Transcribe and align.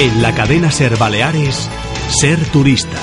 En 0.00 0.22
la 0.22 0.34
cadena 0.34 0.70
Ser 0.70 0.96
Baleares, 0.96 1.68
Ser 2.08 2.38
Turista. 2.46 2.96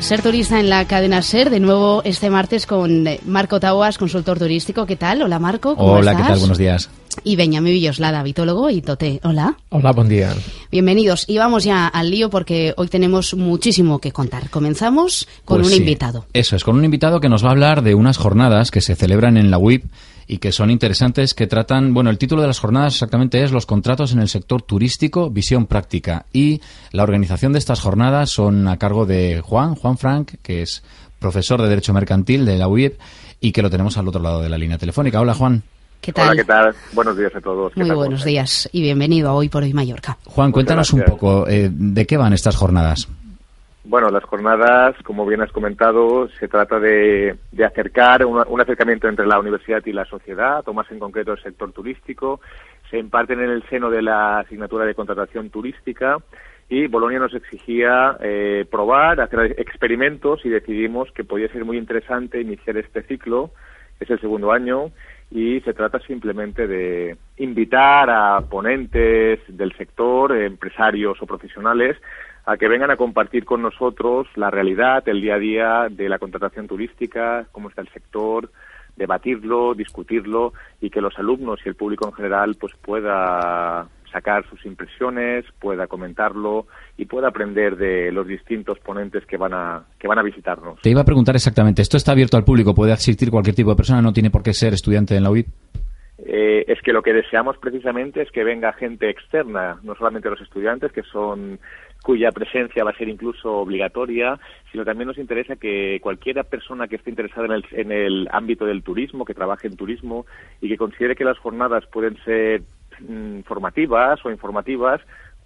Ser 0.00 0.22
turista 0.22 0.58
en 0.58 0.70
la 0.70 0.86
cadena 0.86 1.20
Ser, 1.20 1.50
de 1.50 1.60
nuevo 1.60 2.00
este 2.06 2.30
martes 2.30 2.64
con 2.64 3.06
eh, 3.06 3.20
Marco 3.26 3.60
Tauas, 3.60 3.98
consultor 3.98 4.38
turístico. 4.38 4.86
¿Qué 4.86 4.96
tal? 4.96 5.20
Hola 5.20 5.38
Marco, 5.38 5.76
¿cómo 5.76 5.92
Hola, 5.92 6.12
estás? 6.12 6.26
¿qué 6.26 6.32
tal? 6.32 6.38
Buenos 6.38 6.56
días. 6.56 6.88
Y 7.22 7.36
Benjamín 7.36 7.74
Villoslada, 7.74 8.22
vitólogo 8.22 8.70
y 8.70 8.80
Toté. 8.80 9.20
Hola. 9.22 9.54
Hola, 9.68 9.92
buen 9.92 10.08
día. 10.08 10.34
Bienvenidos. 10.72 11.26
Y 11.28 11.36
vamos 11.36 11.64
ya 11.64 11.88
al 11.88 12.10
lío 12.10 12.30
porque 12.30 12.72
hoy 12.78 12.88
tenemos 12.88 13.34
muchísimo 13.34 13.98
que 13.98 14.12
contar. 14.12 14.48
Comenzamos 14.48 15.28
con 15.44 15.58
Pues 15.58 15.66
un 15.66 15.72
sí, 15.74 15.80
invitado. 15.80 16.24
Eso 16.32 16.56
es, 16.56 16.64
con 16.64 16.76
un 16.76 16.84
invitado 16.86 17.20
que 17.20 17.28
nos 17.28 17.44
va 17.44 17.48
a 17.48 17.52
hablar 17.52 17.82
de 17.82 17.94
unas 17.94 18.16
jornadas 18.16 18.70
que 18.70 18.80
se 18.80 18.94
celebran 18.94 19.36
en 19.36 19.50
la 19.50 19.58
UIP 19.58 19.84
y 20.26 20.38
que 20.38 20.52
son 20.52 20.70
interesantes, 20.70 21.34
que 21.34 21.46
tratan, 21.46 21.92
bueno, 21.94 22.10
el 22.10 22.18
título 22.18 22.42
de 22.42 22.48
las 22.48 22.58
jornadas 22.60 22.94
exactamente 22.94 23.42
es 23.42 23.52
Los 23.52 23.66
contratos 23.66 24.12
en 24.12 24.20
el 24.20 24.28
sector 24.28 24.62
turístico, 24.62 25.30
visión 25.30 25.66
práctica. 25.66 26.26
Y 26.32 26.60
la 26.92 27.02
organización 27.02 27.52
de 27.52 27.58
estas 27.58 27.80
jornadas 27.80 28.30
son 28.30 28.68
a 28.68 28.78
cargo 28.78 29.06
de 29.06 29.40
Juan, 29.42 29.74
Juan 29.74 29.98
Frank, 29.98 30.32
que 30.42 30.62
es 30.62 30.82
profesor 31.18 31.60
de 31.62 31.68
Derecho 31.68 31.92
Mercantil 31.92 32.44
de 32.46 32.58
la 32.58 32.68
UIP 32.68 32.98
y 33.40 33.52
que 33.52 33.62
lo 33.62 33.70
tenemos 33.70 33.96
al 33.98 34.08
otro 34.08 34.22
lado 34.22 34.42
de 34.42 34.48
la 34.48 34.58
línea 34.58 34.78
telefónica. 34.78 35.20
Hola, 35.20 35.34
Juan. 35.34 35.62
¿Qué 36.00 36.12
tal? 36.12 36.28
Hola, 36.28 36.36
¿qué 36.36 36.44
tal? 36.44 36.74
Buenos 36.92 37.16
días 37.18 37.34
a 37.34 37.40
todos. 37.40 37.72
¿Qué 37.74 37.80
Muy 37.80 37.88
tal? 37.90 37.96
buenos 37.96 38.20
¿Cómo 38.20 38.30
días 38.30 38.68
y 38.72 38.80
bienvenido 38.80 39.28
a 39.28 39.34
Hoy 39.34 39.48
por 39.50 39.62
Hoy 39.62 39.74
Mallorca. 39.74 40.16
Juan, 40.24 40.48
Muchas 40.48 40.54
cuéntanos 40.54 40.92
un 40.94 41.02
poco, 41.02 41.46
eh, 41.46 41.70
¿de 41.70 42.06
qué 42.06 42.16
van 42.16 42.32
estas 42.32 42.56
jornadas? 42.56 43.06
Bueno, 43.82 44.10
las 44.10 44.24
jornadas, 44.24 44.94
como 45.04 45.24
bien 45.24 45.40
has 45.40 45.50
comentado, 45.52 46.28
se 46.38 46.48
trata 46.48 46.78
de, 46.78 47.36
de 47.50 47.64
acercar 47.64 48.24
una- 48.26 48.44
un 48.46 48.60
acercamiento 48.60 49.08
entre 49.08 49.26
la 49.26 49.38
universidad 49.38 49.84
y 49.86 49.92
la 49.92 50.04
sociedad, 50.04 50.62
o 50.68 50.74
más 50.74 50.90
en 50.90 50.98
concreto 50.98 51.32
el 51.32 51.42
sector 51.42 51.72
turístico. 51.72 52.40
Se 52.90 52.98
imparten 52.98 53.40
en 53.40 53.48
el 53.50 53.62
seno 53.70 53.88
de 53.90 54.02
la 54.02 54.40
asignatura 54.40 54.84
de 54.84 54.94
contratación 54.94 55.48
turística 55.48 56.18
y 56.68 56.88
Bolonia 56.88 57.18
nos 57.20 57.34
exigía 57.34 58.16
eh, 58.20 58.66
probar, 58.70 59.20
hacer 59.20 59.54
experimentos 59.58 60.44
y 60.44 60.50
decidimos 60.50 61.10
que 61.12 61.24
podía 61.24 61.48
ser 61.48 61.64
muy 61.64 61.78
interesante 61.78 62.40
iniciar 62.40 62.76
este 62.76 63.02
ciclo. 63.04 63.50
Es 63.98 64.10
el 64.10 64.20
segundo 64.20 64.52
año 64.52 64.90
y 65.30 65.60
se 65.62 65.72
trata 65.72 66.00
simplemente 66.00 66.66
de 66.66 67.16
invitar 67.38 68.10
a 68.10 68.40
ponentes 68.42 69.40
del 69.48 69.72
sector, 69.72 70.36
empresarios 70.36 71.20
o 71.22 71.26
profesionales, 71.26 71.96
a 72.46 72.56
que 72.56 72.68
vengan 72.68 72.90
a 72.90 72.96
compartir 72.96 73.44
con 73.44 73.62
nosotros 73.62 74.26
la 74.36 74.50
realidad, 74.50 75.08
el 75.08 75.20
día 75.20 75.34
a 75.34 75.38
día 75.38 75.86
de 75.90 76.08
la 76.08 76.18
contratación 76.18 76.66
turística, 76.66 77.46
cómo 77.52 77.68
está 77.68 77.82
el 77.82 77.88
sector, 77.88 78.50
debatirlo, 78.96 79.74
discutirlo 79.74 80.52
y 80.80 80.90
que 80.90 81.00
los 81.00 81.18
alumnos 81.18 81.60
y 81.64 81.68
el 81.68 81.74
público 81.74 82.06
en 82.06 82.14
general 82.14 82.56
pues 82.60 82.74
pueda 82.82 83.88
sacar 84.12 84.44
sus 84.48 84.64
impresiones, 84.66 85.44
pueda 85.60 85.86
comentarlo 85.86 86.66
y 86.96 87.06
pueda 87.06 87.28
aprender 87.28 87.76
de 87.76 88.10
los 88.12 88.26
distintos 88.26 88.78
ponentes 88.80 89.24
que 89.26 89.36
van 89.36 89.54
a 89.54 89.84
que 89.98 90.08
van 90.08 90.18
a 90.18 90.22
visitarnos. 90.22 90.80
Te 90.80 90.90
iba 90.90 91.00
a 91.00 91.04
preguntar 91.04 91.34
exactamente, 91.34 91.82
¿esto 91.82 91.96
está 91.96 92.12
abierto 92.12 92.36
al 92.36 92.44
público? 92.44 92.74
¿Puede 92.74 92.92
asistir 92.92 93.30
cualquier 93.30 93.54
tipo 93.54 93.70
de 93.70 93.76
persona? 93.76 94.02
¿No 94.02 94.12
tiene 94.12 94.30
por 94.30 94.42
qué 94.42 94.52
ser 94.52 94.74
estudiante 94.74 95.16
en 95.16 95.22
la 95.22 95.30
UIP? 95.30 95.46
Eh, 96.26 96.64
es 96.68 96.80
que 96.82 96.92
lo 96.92 97.02
que 97.02 97.14
deseamos 97.14 97.56
precisamente 97.58 98.20
es 98.20 98.30
que 98.30 98.44
venga 98.44 98.72
gente 98.74 99.08
externa, 99.08 99.78
no 99.82 99.94
solamente 99.94 100.28
los 100.28 100.40
estudiantes, 100.40 100.92
que 100.92 101.02
son 101.02 101.58
cuya 102.02 102.32
presencia 102.32 102.82
va 102.84 102.90
a 102.90 102.96
ser 102.96 103.08
incluso 103.08 103.52
obligatoria, 103.52 104.38
sino 104.72 104.84
también 104.84 105.08
nos 105.08 105.18
interesa 105.18 105.56
que 105.56 105.98
cualquiera 106.02 106.44
persona 106.44 106.88
que 106.88 106.96
esté 106.96 107.10
interesada 107.10 107.46
en 107.46 107.52
el, 107.52 107.64
en 107.72 107.92
el 107.92 108.28
ámbito 108.32 108.64
del 108.64 108.82
turismo, 108.82 109.24
que 109.24 109.34
trabaje 109.34 109.66
en 109.68 109.76
turismo 109.76 110.26
y 110.60 110.68
que 110.68 110.76
considere 110.78 111.14
que 111.16 111.24
las 111.24 111.38
jornadas 111.38 111.84
pueden 111.92 112.16
ser 112.24 112.62
mm, 113.00 113.40
formativas 113.40 114.24
o 114.24 114.30
informativas, 114.30 115.00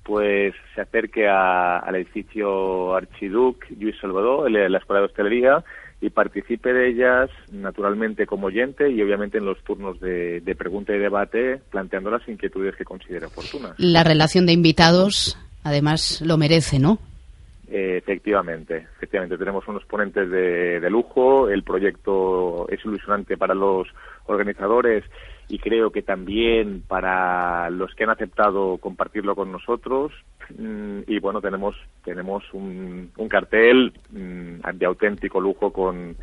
pues 0.05 0.55
se 0.75 0.81
acerque 0.83 1.27
a- 1.29 1.79
al 1.79 1.95
edificio 1.97 2.95
Archiduc 2.95 3.65
Lluís 3.71 3.99
Salvador, 4.01 4.51
la 4.51 4.79
Escuela 4.79 5.01
de 5.01 5.07
Hostelería, 5.07 5.65
y 6.01 6.11
participe 6.11 6.73
de 6.75 6.89
ellas 6.91 7.31
naturalmente 7.51 8.27
como 8.27 8.49
oyente 8.49 8.91
y 8.91 9.01
obviamente 9.01 9.39
en 9.39 9.47
los 9.47 9.59
turnos 9.65 9.99
de, 10.01 10.41
de 10.41 10.55
pregunta 10.55 10.95
y 10.95 10.99
debate, 10.99 11.61
planteando 11.71 12.11
las 12.11 12.29
inquietudes 12.29 12.77
que 12.77 12.85
considere 12.85 13.27
oportunas. 13.27 13.73
La 13.79 14.05
relación 14.05 14.45
de 14.45 14.53
invitados, 14.53 15.39
además, 15.65 16.23
lo 16.25 16.37
merece, 16.37 16.79
¿no? 16.79 16.99
Eh, 17.67 17.97
efectivamente, 17.97 18.87
efectivamente 18.97 19.39
tenemos 19.39 19.67
unos 19.67 19.85
ponentes 19.87 20.31
de, 20.31 20.89
lujo, 20.91 21.49
el 21.49 21.63
proyecto 21.63 22.69
es 22.69 22.85
ilusionante 22.85 23.37
para 23.37 23.55
los 23.55 23.89
organizadores 24.27 25.03
y 25.49 25.59
creo 25.59 25.91
que 25.91 26.03
también 26.03 26.83
para 26.87 27.71
los 27.71 27.95
que 27.95 28.05
han 28.05 28.11
aceptado 28.11 28.79
compartirlo 28.79 29.35
con 29.35 29.51
nosotros 29.51 30.13
Mm, 30.59 31.01
y 31.07 31.19
bueno 31.21 31.41
tenemos 31.41 31.75
tenemos 32.05 32.45
un, 32.53 33.11
un 33.17 33.29
cartel 33.29 33.93
mm, 34.11 34.61
de 34.75 34.87
auténtico 34.87 35.41
lujo 35.41 35.73
con, 35.73 36.17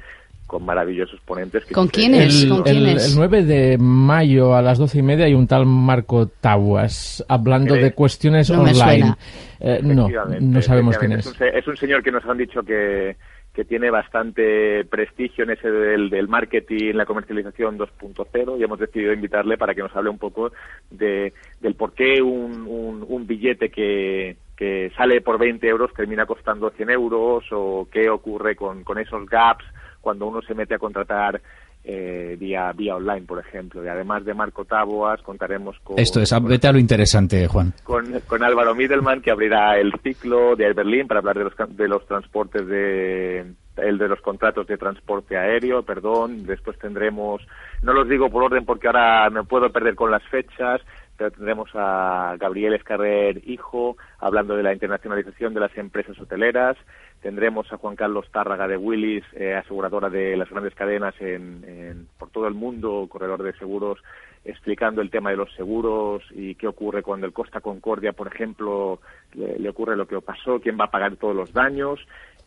con 0.51 0.65
maravillosos 0.65 1.17
ponentes. 1.21 1.63
Que 1.63 1.73
¿Con 1.73 1.87
quiénes? 1.87 2.43
El, 2.43 2.49
¿Con 2.49 2.63
quién 2.63 2.75
el- 2.75 2.97
es? 2.97 3.11
el 3.13 3.15
9 3.15 3.45
de 3.45 3.77
mayo 3.79 4.53
a 4.53 4.61
las 4.61 4.77
doce 4.77 4.99
y 4.99 5.01
media 5.01 5.23
hay 5.25 5.33
un 5.33 5.47
tal 5.47 5.65
Marco 5.65 6.27
Taguas 6.27 7.23
hablando 7.29 7.73
de 7.75 7.93
cuestiones 7.93 8.49
no 8.49 8.57
me 8.61 8.71
online. 8.71 8.83
suena. 8.83 9.17
Eh, 9.61 9.79
no, 9.81 10.09
no 10.41 10.61
sabemos 10.61 10.97
quién 10.97 11.13
es. 11.13 11.25
un, 11.25 11.47
es 11.47 11.65
un 11.65 11.77
señor 11.77 12.03
que 12.03 12.11
nos 12.11 12.25
han 12.25 12.37
dicho 12.37 12.63
que, 12.63 13.15
que 13.53 13.63
tiene 13.63 13.89
bastante 13.89 14.83
prestigio 14.83 15.45
en 15.45 15.51
ese 15.51 15.71
del, 15.71 16.09
del 16.09 16.27
marketing, 16.27 16.95
la 16.95 17.05
comercialización 17.05 17.77
2.0 17.79 18.59
y 18.59 18.63
hemos 18.63 18.77
decidido 18.79 19.13
invitarle 19.13 19.57
para 19.57 19.73
que 19.73 19.83
nos 19.83 19.95
hable 19.95 20.09
un 20.09 20.17
poco 20.19 20.51
de, 20.89 21.31
del 21.61 21.75
por 21.75 21.93
qué 21.93 22.21
un, 22.21 22.67
un, 22.67 23.05
un 23.07 23.25
billete 23.25 23.69
que, 23.69 24.35
que 24.57 24.91
sale 24.97 25.21
por 25.21 25.39
20 25.39 25.65
euros 25.65 25.93
termina 25.95 26.25
costando 26.25 26.71
100 26.71 26.89
euros 26.89 27.45
o 27.51 27.87
qué 27.89 28.09
ocurre 28.09 28.57
con, 28.57 28.83
con 28.83 28.99
esos 28.99 29.25
gaps 29.27 29.63
cuando 30.01 30.25
uno 30.27 30.41
se 30.41 30.53
mete 30.55 30.75
a 30.75 30.79
contratar 30.79 31.39
eh, 31.83 32.35
vía, 32.39 32.71
vía 32.73 32.95
online, 32.95 33.21
por 33.25 33.39
ejemplo. 33.39 33.83
Y 33.83 33.87
además 33.87 34.23
de 34.25 34.33
Marco 34.33 34.65
Taboas, 34.65 35.21
contaremos 35.21 35.77
con... 35.83 35.97
Esto 35.97 36.21
es, 36.21 36.31
con- 36.31 36.45
vete 36.47 36.67
a 36.67 36.71
lo 36.71 36.79
interesante, 36.79 37.47
Juan. 37.47 37.73
con, 37.83 38.19
con 38.27 38.43
Álvaro 38.43 38.75
Middleman, 38.75 39.21
que 39.21 39.31
abrirá 39.31 39.77
el 39.79 39.91
ciclo 40.03 40.55
de 40.55 40.65
Air 40.65 40.73
Berlin 40.75 41.07
para 41.07 41.19
hablar 41.21 41.37
de 41.37 41.43
los, 41.45 41.53
de 41.77 41.87
los 41.87 42.05
transportes 42.05 42.67
de 42.67 43.53
el 43.81 43.97
de 43.97 44.07
los 44.07 44.21
contratos 44.21 44.67
de 44.67 44.77
transporte 44.77 45.37
aéreo, 45.37 45.83
perdón. 45.83 46.45
Después 46.45 46.77
tendremos, 46.79 47.41
no 47.81 47.93
los 47.93 48.07
digo 48.07 48.29
por 48.29 48.43
orden 48.43 48.65
porque 48.65 48.87
ahora 48.87 49.29
me 49.29 49.43
puedo 49.43 49.69
perder 49.71 49.95
con 49.95 50.11
las 50.11 50.23
fechas, 50.29 50.81
pero 51.17 51.31
tendremos 51.31 51.69
a 51.75 52.35
Gabriel 52.39 52.73
Escarrer 52.73 53.41
Hijo 53.47 53.97
hablando 54.19 54.55
de 54.55 54.63
la 54.63 54.73
internacionalización 54.73 55.53
de 55.53 55.59
las 55.59 55.77
empresas 55.77 56.19
hoteleras. 56.19 56.77
Tendremos 57.21 57.71
a 57.71 57.77
Juan 57.77 57.95
Carlos 57.95 58.25
Tárraga 58.31 58.67
de 58.67 58.77
Willis, 58.77 59.23
eh, 59.33 59.53
aseguradora 59.53 60.09
de 60.09 60.35
las 60.35 60.49
grandes 60.49 60.73
cadenas 60.73 61.13
en, 61.21 61.63
en- 61.67 62.07
por 62.17 62.29
todo 62.31 62.47
el 62.47 62.55
mundo, 62.55 63.05
corredor 63.07 63.43
de 63.43 63.53
seguros, 63.53 63.99
explicando 64.43 65.01
el 65.01 65.11
tema 65.11 65.29
de 65.29 65.35
los 65.37 65.53
seguros 65.53 66.23
y 66.31 66.55
qué 66.55 66.67
ocurre 66.67 67.03
cuando 67.03 67.27
el 67.27 67.33
Costa 67.33 67.61
Concordia, 67.61 68.13
por 68.13 68.25
ejemplo, 68.25 68.99
le, 69.33 69.59
le 69.59 69.69
ocurre 69.69 69.95
lo 69.95 70.07
que 70.07 70.19
pasó, 70.21 70.59
quién 70.59 70.79
va 70.79 70.85
a 70.85 70.91
pagar 70.91 71.15
todos 71.17 71.35
los 71.35 71.53
daños. 71.53 71.99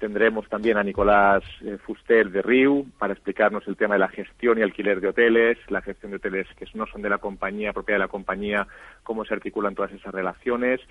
Tendremos 0.04 0.46
también 0.50 0.76
a 0.76 0.82
Nicolás 0.82 1.42
eh, 1.64 1.78
Fuster 1.78 2.30
de 2.30 2.42
Riu 2.42 2.84
para 2.98 3.14
explicarnos 3.14 3.66
el 3.66 3.78
tema 3.78 3.94
de 3.94 4.00
la 4.00 4.08
gestión 4.08 4.58
y 4.58 4.62
alquiler 4.62 5.00
de 5.00 5.08
hoteles, 5.08 5.56
la 5.70 5.80
gestión 5.80 6.10
de 6.10 6.16
hoteles 6.16 6.46
que 6.58 6.66
no 6.74 6.86
son 6.86 7.00
de 7.00 7.08
la 7.08 7.16
compañía, 7.16 7.72
propiedad 7.72 7.96
de 7.96 8.04
la 8.04 8.08
compañía, 8.08 8.66
cómo 9.02 9.24
se 9.24 9.32
articulan 9.32 9.74
todas 9.74 9.92
esas 9.92 10.12
relaciones. 10.12 10.82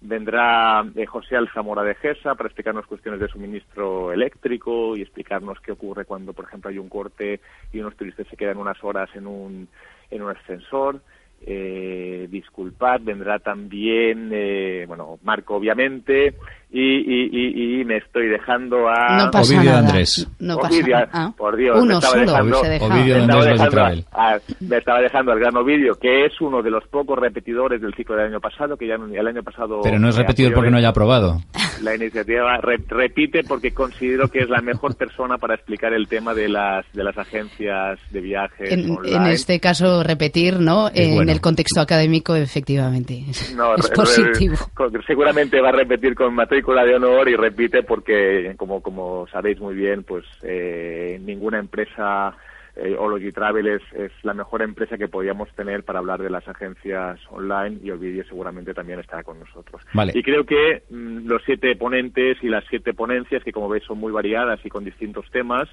Vendrá 0.00 0.86
eh, 0.96 1.04
José 1.04 1.36
Alzamora 1.36 1.82
de 1.82 1.96
Gesa 1.96 2.34
para 2.34 2.46
explicarnos 2.46 2.86
cuestiones 2.86 3.20
de 3.20 3.28
suministro 3.28 4.10
eléctrico 4.10 4.96
y 4.96 5.02
explicarnos 5.02 5.60
qué 5.60 5.72
ocurre 5.72 6.06
cuando, 6.06 6.32
por 6.32 6.46
ejemplo, 6.46 6.70
hay 6.70 6.78
un 6.78 6.88
corte 6.88 7.40
y 7.74 7.80
unos 7.80 7.94
turistas 7.94 8.26
se 8.28 8.38
quedan 8.38 8.56
unas 8.56 8.82
horas 8.82 9.10
en 9.14 9.26
un, 9.26 9.68
en 10.10 10.22
un 10.22 10.30
ascensor. 10.30 11.02
eh, 11.44 12.28
disculpad, 12.30 13.00
vendrá 13.02 13.38
también, 13.38 14.30
eh, 14.32 14.84
bueno, 14.86 15.18
Marco 15.24 15.56
obviamente, 15.56 16.34
y, 16.74 16.80
y, 16.80 17.28
y, 17.30 17.80
y 17.80 17.84
me 17.84 17.98
estoy 17.98 18.28
dejando 18.28 18.88
a... 18.88 19.24
No 19.24 19.30
pasa 19.30 19.54
Ovidio 19.54 19.70
nada. 19.72 19.78
Andrés. 19.88 20.28
No 20.38 20.56
pasa 20.56 20.74
Ovidio, 20.74 20.94
nada. 20.94 21.08
Ah. 21.12 21.32
por 21.36 21.56
Dios, 21.56 21.76
me 21.76 21.82
Uno 21.82 21.94
estaba 21.98 22.12
solo 22.14 22.26
dejando- 22.32 22.60
se 22.62 22.68
deja. 22.70 22.84
Ovidio 22.86 23.14
me 23.16 23.22
Andrés 23.22 23.36
estaba, 23.38 23.52
dejando, 23.52 23.70
Travel. 23.70 24.04
a- 24.12 24.38
me 24.60 24.76
estaba 24.78 25.00
dejando 25.00 25.32
al 25.32 25.38
gran 25.38 25.56
Ovidio, 25.56 25.94
que 26.00 26.24
es 26.24 26.40
uno 26.40 26.62
de 26.62 26.70
los 26.70 26.84
pocos 26.88 27.18
repetidores 27.18 27.80
del 27.82 27.94
ciclo 27.94 28.16
del 28.16 28.26
año 28.28 28.40
pasado, 28.40 28.76
que 28.76 28.86
ya 28.86 28.96
no- 28.96 29.06
el 29.14 29.26
año 29.26 29.42
pasado... 29.42 29.80
Pero 29.82 29.98
no 29.98 30.08
es 30.08 30.16
me 30.16 30.22
repetido 30.22 30.48
apoyó 30.48 30.56
porque 30.56 30.70
no 30.70 30.78
haya 30.78 30.88
aprobado. 30.88 31.40
La 31.82 31.96
iniciativa 31.96 32.56
re- 32.58 32.78
repite 32.88 33.42
porque 33.42 33.72
considero 33.74 34.28
que 34.28 34.38
es 34.40 34.48
la 34.48 34.60
mejor 34.60 34.94
persona 34.96 35.36
para 35.38 35.54
explicar 35.56 35.92
el 35.92 36.06
tema 36.06 36.32
de 36.32 36.48
las, 36.48 36.86
de 36.92 37.02
las 37.02 37.18
agencias 37.18 37.98
de 38.10 38.20
viajes 38.20 38.70
En, 38.70 38.90
online. 38.92 39.16
en 39.16 39.26
este 39.26 39.58
caso, 39.58 40.02
repetir, 40.04 40.60
¿no? 40.60 40.88
Es 40.88 41.08
en 41.08 41.14
bueno. 41.16 41.32
el 41.32 41.40
contexto 41.40 41.80
académico, 41.80 42.36
efectivamente. 42.36 43.24
No, 43.56 43.74
es 43.74 43.88
re- 43.88 43.94
positivo. 43.96 44.54
re- 44.54 44.72
con- 44.74 45.02
seguramente 45.06 45.60
va 45.60 45.70
a 45.70 45.72
repetir 45.72 46.14
con 46.14 46.34
de 46.62 46.94
honor 46.94 47.28
y 47.28 47.36
repite 47.36 47.82
porque, 47.82 48.54
como, 48.56 48.82
como 48.82 49.26
sabéis 49.28 49.60
muy 49.60 49.74
bien, 49.74 50.04
pues 50.04 50.24
eh, 50.42 51.20
ninguna 51.22 51.58
empresa 51.58 52.34
eh, 52.76 52.96
Ology 52.98 53.32
Travel 53.32 53.66
es, 53.66 53.82
es 53.92 54.12
la 54.22 54.32
mejor 54.32 54.62
empresa 54.62 54.96
que 54.96 55.08
podíamos 55.08 55.50
tener 55.54 55.84
para 55.84 55.98
hablar 55.98 56.22
de 56.22 56.30
las 56.30 56.46
agencias 56.48 57.20
online 57.30 57.78
y 57.82 57.90
Ovidio 57.90 58.24
seguramente 58.24 58.72
también 58.72 59.00
estará 59.00 59.22
con 59.22 59.38
nosotros. 59.38 59.82
Vale. 59.92 60.12
Y 60.14 60.22
creo 60.22 60.44
que 60.46 60.82
mm, 60.88 61.26
los 61.26 61.42
siete 61.44 61.76
ponentes 61.76 62.38
y 62.42 62.48
las 62.48 62.64
siete 62.70 62.94
ponencias, 62.94 63.44
que 63.44 63.52
como 63.52 63.68
veis 63.68 63.84
son 63.84 63.98
muy 63.98 64.12
variadas 64.12 64.60
y 64.64 64.70
con 64.70 64.84
distintos 64.84 65.26
temas, 65.30 65.68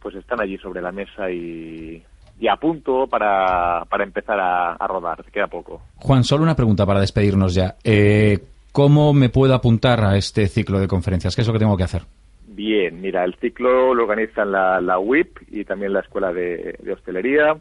pues 0.00 0.14
están 0.16 0.40
allí 0.40 0.58
sobre 0.58 0.82
la 0.82 0.92
mesa 0.92 1.30
y, 1.30 2.02
y 2.38 2.48
a 2.48 2.56
punto 2.56 3.06
para, 3.06 3.84
para 3.88 4.04
empezar 4.04 4.38
a, 4.38 4.74
a 4.74 4.86
rodar. 4.86 5.24
Queda 5.32 5.46
poco. 5.46 5.80
Juan, 5.96 6.24
solo 6.24 6.42
una 6.42 6.56
pregunta 6.56 6.84
para 6.84 7.00
despedirnos 7.00 7.54
ya. 7.54 7.76
Eh, 7.82 8.38
¿Cómo 8.74 9.12
me 9.12 9.28
puedo 9.28 9.54
apuntar 9.54 10.00
a 10.04 10.16
este 10.16 10.48
ciclo 10.48 10.80
de 10.80 10.88
conferencias? 10.88 11.36
¿Qué 11.36 11.42
es 11.42 11.46
lo 11.46 11.52
que 11.52 11.60
tengo 11.60 11.76
que 11.76 11.84
hacer? 11.84 12.02
Bien, 12.48 13.00
mira, 13.00 13.22
el 13.22 13.36
ciclo 13.36 13.94
lo 13.94 14.02
organizan 14.02 14.50
la, 14.50 14.80
la 14.80 14.98
UIP 14.98 15.38
y 15.52 15.64
también 15.64 15.92
la 15.92 16.00
Escuela 16.00 16.32
de, 16.32 16.76
de 16.82 16.92
Hostelería 16.92 17.56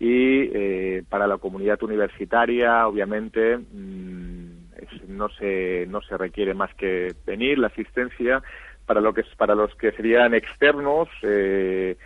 y 0.00 0.50
eh, 0.52 1.04
para 1.08 1.28
la 1.28 1.38
comunidad 1.38 1.80
universitaria, 1.84 2.84
obviamente, 2.88 3.58
mm, 3.58 4.46
no 5.06 5.28
se 5.28 5.86
no 5.88 6.02
se 6.02 6.18
requiere 6.18 6.52
más 6.52 6.74
que 6.74 7.14
venir 7.24 7.60
la 7.60 7.68
asistencia 7.68 8.42
para 8.86 9.00
lo 9.00 9.14
que 9.14 9.22
para 9.36 9.54
los 9.54 9.72
que 9.76 9.92
serían 9.92 10.34
externos. 10.34 11.08
eh, 11.22 11.96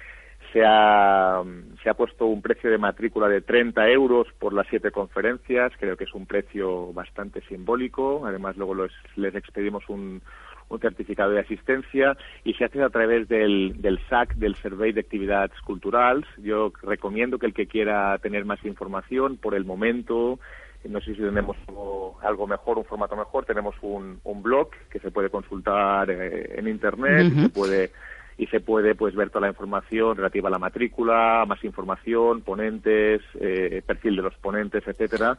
se 0.53 0.63
ha, 0.65 1.43
se 1.83 1.91
ha 1.91 1.95
puesto 1.95 2.27
un 2.27 2.43
precio 2.43 2.71
de 2.71 2.79
matrícula 2.79 3.29
de 3.29 3.41
30 3.41 3.89
euros 3.91 4.27
por 4.39 4.53
las 4.53 4.67
siete 4.69 4.91
conferencias. 4.91 5.73
Creo 5.79 5.97
que 5.97 6.05
es 6.05 6.15
un 6.15 6.27
precio 6.27 6.93
bastante 6.93 7.41
simbólico. 7.43 8.27
Además, 8.27 8.57
luego 8.57 8.75
los- 8.75 8.93
les 9.17 9.35
expedimos 9.35 9.89
un, 9.89 10.21
un 10.69 10.79
certificado 10.81 11.31
de 11.33 11.41
asistencia 11.41 12.17
y 12.45 12.55
se 12.55 12.65
hace 12.65 12.83
a 12.83 12.91
través 12.91 13.29
del, 13.29 13.75
del 13.81 14.01
SAC, 14.09 14.35
del 14.37 14.55
Survey 14.57 14.93
de 14.93 15.01
Actividades 15.01 15.59
Culturales. 15.63 16.25
Yo 16.39 16.73
recomiendo 16.83 17.39
que 17.39 17.47
el 17.47 17.55
que 17.55 17.67
quiera 17.67 18.17
tener 18.19 18.45
más 18.45 18.65
información, 18.65 19.37
por 19.37 19.55
el 19.55 19.65
momento, 19.65 20.39
no 20.89 21.01
sé 21.01 21.15
si 21.15 21.21
tenemos 21.21 21.57
algo, 21.69 22.19
algo 22.23 22.47
mejor, 22.47 22.79
un 22.79 22.85
formato 22.85 23.15
mejor, 23.17 23.45
tenemos 23.45 23.75
un, 23.83 24.21
un 24.25 24.43
blog 24.43 24.71
que 24.91 24.99
se 25.01 25.11
puede 25.11 25.29
consultar 25.29 26.11
eh, 26.11 26.55
en 26.59 26.69
Internet, 26.69 27.27
se 27.43 27.49
puede 27.51 27.91
y 28.41 28.47
se 28.47 28.61
puede 28.61 28.95
pues 28.95 29.15
ver 29.15 29.29
toda 29.29 29.43
la 29.43 29.49
información 29.49 30.17
relativa 30.17 30.49
a 30.49 30.51
la 30.51 30.59
matrícula, 30.59 31.45
más 31.47 31.63
información, 31.63 32.41
ponentes, 32.41 33.21
eh, 33.39 33.83
perfil 33.87 34.17
de 34.17 34.23
los 34.23 34.35
ponentes, 34.37 34.83
etcétera, 34.89 35.37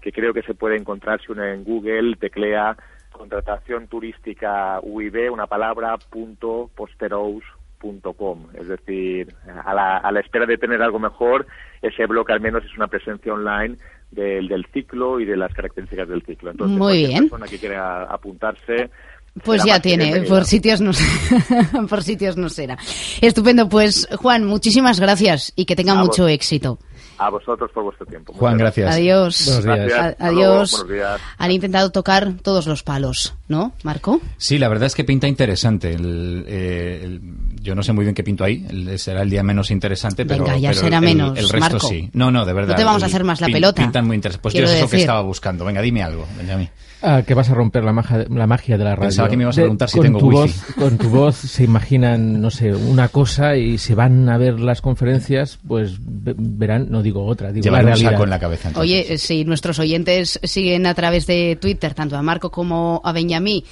que 0.00 0.12
creo 0.12 0.32
que 0.32 0.42
se 0.42 0.54
puede 0.54 0.76
encontrar 0.76 1.20
si 1.20 1.32
uno 1.32 1.42
en 1.44 1.64
Google 1.64 2.14
teclea 2.14 2.76
contratación 3.10 3.88
turística 3.88 4.78
UIB, 4.84 5.32
una 5.32 5.48
palabra, 5.48 5.96
punto 5.98 6.70
posterous 6.76 7.42
punto 7.80 8.12
com. 8.12 8.46
Es 8.54 8.68
decir, 8.68 9.34
a 9.64 9.74
la, 9.74 9.96
a 9.98 10.12
la 10.12 10.20
espera 10.20 10.46
de 10.46 10.56
tener 10.56 10.80
algo 10.80 11.00
mejor, 11.00 11.46
ese 11.82 12.06
blog 12.06 12.30
al 12.30 12.40
menos 12.40 12.64
es 12.64 12.76
una 12.76 12.86
presencia 12.86 13.34
online 13.34 13.76
del, 14.12 14.46
del 14.46 14.64
ciclo 14.66 15.18
y 15.18 15.24
de 15.24 15.36
las 15.36 15.52
características 15.52 16.08
del 16.08 16.22
ciclo. 16.22 16.52
Entonces, 16.52 16.78
Muy 16.78 17.06
bien. 17.06 17.28
persona 17.28 17.46
que 17.46 17.58
quiera 17.58 18.04
apuntarse, 18.04 18.90
Pues 19.42 19.64
ya 19.64 19.80
tiene, 19.80 20.20
por 20.22 20.44
sitios 20.44 20.80
no 20.80 20.92
por 21.88 22.04
sitios 22.04 22.36
no 22.36 22.48
será. 22.48 22.78
Estupendo, 23.20 23.68
pues 23.68 24.06
Juan, 24.16 24.44
muchísimas 24.44 25.00
gracias 25.00 25.52
y 25.56 25.64
que 25.64 25.74
tenga 25.74 25.92
A 25.92 25.96
vos. 25.96 26.06
mucho 26.06 26.28
éxito. 26.28 26.78
A 27.18 27.30
vosotros 27.30 27.70
por 27.72 27.84
vuestro 27.84 28.06
tiempo. 28.06 28.32
Muchas 28.32 28.40
Juan, 28.40 28.58
gracias. 28.58 28.94
Adiós. 28.94 29.44
Buenos 29.46 29.64
días. 29.64 29.88
Gracias. 29.88 30.16
Adiós. 30.20 30.70
Buenos 30.72 30.90
días. 30.92 31.20
Han 31.38 31.50
intentado 31.52 31.90
tocar 31.90 32.32
todos 32.42 32.66
los 32.66 32.82
palos, 32.82 33.34
¿no, 33.48 33.72
Marco? 33.84 34.20
Sí, 34.36 34.58
la 34.58 34.68
verdad 34.68 34.86
es 34.86 34.94
que 34.94 35.04
pinta 35.04 35.28
interesante. 35.28 35.92
El, 35.94 36.44
eh, 36.48 37.00
el- 37.04 37.20
yo 37.62 37.74
no 37.74 37.82
sé 37.82 37.92
muy 37.92 38.04
bien 38.04 38.14
qué 38.14 38.24
pinto 38.24 38.42
ahí. 38.44 38.66
El- 38.68 38.98
será 38.98 39.22
el 39.22 39.30
día 39.30 39.42
menos 39.42 39.70
interesante, 39.70 40.26
pero, 40.26 40.44
Venga, 40.44 40.58
ya 40.58 40.70
pero 40.70 40.80
será 40.80 40.98
el, 40.98 41.04
menos, 41.04 41.38
el 41.38 41.48
resto 41.48 41.58
Marco. 41.74 41.88
sí. 41.88 42.10
No, 42.12 42.30
no, 42.30 42.44
de 42.44 42.52
verdad. 42.52 42.70
No 42.72 42.76
te 42.76 42.84
vamos 42.84 43.02
a 43.02 43.06
hacer 43.06 43.22
más 43.24 43.40
la 43.40 43.46
pin- 43.48 43.52
pelota. 43.54 43.82
Pintan 43.82 44.06
muy 44.06 44.16
interesantes. 44.16 44.42
Pues 44.42 44.52
Quiero 44.52 44.66
yo 44.66 44.72
es 44.72 44.78
eso 44.78 44.86
que 44.86 44.92
decir. 44.96 45.00
estaba 45.04 45.22
buscando. 45.22 45.64
Venga, 45.64 45.80
dime 45.82 46.02
algo, 46.02 46.26
Benjamín. 46.36 46.68
Ah, 47.06 47.20
que 47.20 47.34
vas 47.34 47.50
a 47.50 47.54
romper 47.54 47.84
la 47.84 47.92
magia, 47.92 48.24
la 48.30 48.46
magia 48.46 48.78
de 48.78 48.84
la 48.84 48.90
radio. 48.96 49.02
Pensaba 49.08 49.28
que 49.28 49.36
me 49.36 49.42
ibas 49.42 49.58
a 49.58 49.60
De- 49.60 49.64
preguntar 49.64 49.90
si 49.90 49.98
con 49.98 50.06
tengo 50.06 50.18
tu 50.20 50.28
wifi. 50.30 50.38
voz, 50.40 50.74
Con 50.74 50.96
tu 50.96 51.08
voz 51.10 51.36
se 51.36 51.62
imaginan, 51.62 52.40
no 52.40 52.50
sé, 52.50 52.74
una 52.74 53.08
cosa 53.08 53.56
y 53.56 53.76
se 53.76 53.94
van 53.94 54.26
a 54.30 54.38
ver 54.38 54.58
las 54.58 54.80
conferencias, 54.80 55.58
pues 55.68 55.98
ve- 56.00 56.34
verán, 56.38 56.86
no 56.88 57.02
digo 57.04 57.24
otra, 57.24 57.52
digo 57.52 57.62
Llevar 57.62 57.84
la 57.84 57.90
un 57.90 57.92
realidad. 57.92 58.10
saco 58.12 58.24
en 58.24 58.30
la 58.30 58.38
cabeza. 58.40 58.68
entonces. 58.68 58.90
Oye, 58.90 59.14
eh, 59.14 59.18
si 59.18 59.44
nuestros 59.44 59.78
oyentes 59.78 60.40
siguen 60.42 60.86
a 60.86 60.94
través 60.94 61.26
de 61.28 61.56
Twitter, 61.60 61.94
tanto 61.94 62.16
a 62.16 62.22
Marco 62.22 62.50
como 62.50 63.00
a 63.04 63.12
Benjamí, 63.12 63.64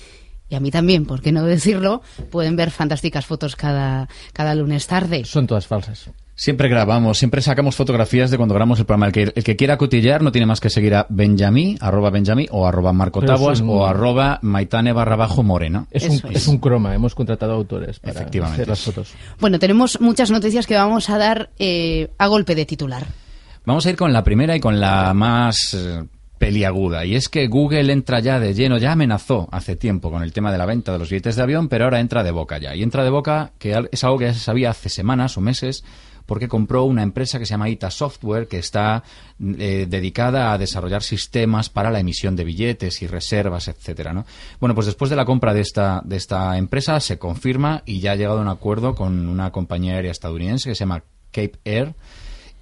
y 0.48 0.54
a 0.54 0.60
mí 0.60 0.70
también, 0.70 1.06
¿por 1.06 1.22
qué 1.22 1.32
no 1.32 1.42
decirlo? 1.44 2.02
Pueden 2.30 2.54
ver 2.56 2.70
fantásticas 2.70 3.24
fotos 3.26 3.56
cada, 3.56 4.08
cada 4.34 4.54
lunes 4.54 4.86
tarde. 4.86 5.24
Son 5.24 5.46
todas 5.46 5.66
falsas. 5.66 6.10
Siempre 6.34 6.68
grabamos, 6.68 7.18
siempre 7.18 7.40
sacamos 7.42 7.76
fotografías 7.76 8.30
de 8.30 8.36
cuando 8.38 8.54
grabamos 8.54 8.78
el 8.78 8.86
programa. 8.86 9.06
El 9.06 9.12
que, 9.12 9.22
el 9.34 9.44
que 9.44 9.54
quiera 9.54 9.76
cotillar 9.76 10.22
no 10.22 10.32
tiene 10.32 10.46
más 10.46 10.60
que 10.60 10.70
seguir 10.70 10.94
a 10.94 11.06
Benjamí, 11.08 11.76
arroba 11.80 12.10
Benjamí, 12.10 12.48
o 12.50 12.66
arroba 12.66 12.92
Marco 12.92 13.20
Taboas, 13.22 13.58
son- 13.58 13.68
o 13.70 13.86
arroba 13.86 14.38
Maitane 14.42 14.92
barra 14.92 15.14
bajo 15.16 15.42
Morena. 15.42 15.86
Es 15.90 16.04
un, 16.04 16.12
es. 16.30 16.36
es 16.36 16.48
un 16.48 16.58
croma, 16.58 16.94
hemos 16.94 17.14
contratado 17.14 17.52
autores 17.52 18.00
para 18.00 18.12
Efectivamente. 18.14 18.62
hacer 18.62 18.68
las 18.68 18.80
fotos. 18.80 19.12
Bueno, 19.40 19.58
tenemos 19.58 20.00
muchas 20.00 20.30
noticias 20.30 20.66
que 20.66 20.74
vamos 20.74 21.08
a 21.10 21.18
dar 21.18 21.50
eh, 21.58 22.10
a 22.18 22.26
golpe 22.26 22.54
de 22.54 22.64
titular. 22.66 23.06
Vamos 23.64 23.86
a 23.86 23.90
ir 23.90 23.96
con 23.96 24.12
la 24.12 24.24
primera 24.24 24.56
y 24.56 24.60
con 24.60 24.80
la 24.80 25.14
más 25.14 25.74
eh, 25.74 26.04
peliaguda. 26.36 27.04
Y 27.04 27.14
es 27.14 27.28
que 27.28 27.46
Google 27.46 27.92
entra 27.92 28.18
ya 28.18 28.40
de 28.40 28.54
lleno, 28.54 28.76
ya 28.76 28.90
amenazó 28.90 29.48
hace 29.52 29.76
tiempo 29.76 30.10
con 30.10 30.24
el 30.24 30.32
tema 30.32 30.50
de 30.50 30.58
la 30.58 30.66
venta 30.66 30.90
de 30.92 30.98
los 30.98 31.08
billetes 31.08 31.36
de 31.36 31.42
avión, 31.42 31.68
pero 31.68 31.84
ahora 31.84 32.00
entra 32.00 32.24
de 32.24 32.32
boca 32.32 32.58
ya. 32.58 32.74
Y 32.74 32.82
entra 32.82 33.04
de 33.04 33.10
boca, 33.10 33.52
que 33.60 33.80
es 33.92 34.02
algo 34.02 34.18
que 34.18 34.24
ya 34.24 34.34
se 34.34 34.40
sabía 34.40 34.70
hace 34.70 34.88
semanas 34.88 35.36
o 35.36 35.40
meses, 35.40 35.84
porque 36.26 36.48
compró 36.48 36.82
una 36.82 37.04
empresa 37.04 37.38
que 37.38 37.46
se 37.46 37.50
llama 37.50 37.68
ITA 37.68 37.92
Software, 37.92 38.48
que 38.48 38.58
está 38.58 39.04
eh, 39.40 39.86
dedicada 39.88 40.52
a 40.52 40.58
desarrollar 40.58 41.04
sistemas 41.04 41.68
para 41.68 41.92
la 41.92 42.00
emisión 42.00 42.34
de 42.34 42.42
billetes 42.42 43.02
y 43.02 43.06
reservas, 43.06 43.68
etcétera, 43.68 44.12
¿no? 44.12 44.26
Bueno, 44.58 44.74
pues 44.74 44.86
después 44.86 45.10
de 45.10 45.16
la 45.16 45.24
compra 45.24 45.54
de 45.54 45.60
esta, 45.60 46.02
de 46.04 46.16
esta 46.16 46.58
empresa 46.58 46.98
se 46.98 47.18
confirma 47.18 47.84
y 47.86 48.00
ya 48.00 48.12
ha 48.12 48.16
llegado 48.16 48.38
a 48.38 48.42
un 48.42 48.48
acuerdo 48.48 48.96
con 48.96 49.28
una 49.28 49.52
compañía 49.52 49.94
aérea 49.94 50.10
estadounidense 50.10 50.68
que 50.68 50.74
se 50.74 50.80
llama 50.80 51.04
Cape 51.30 51.60
Air, 51.64 51.94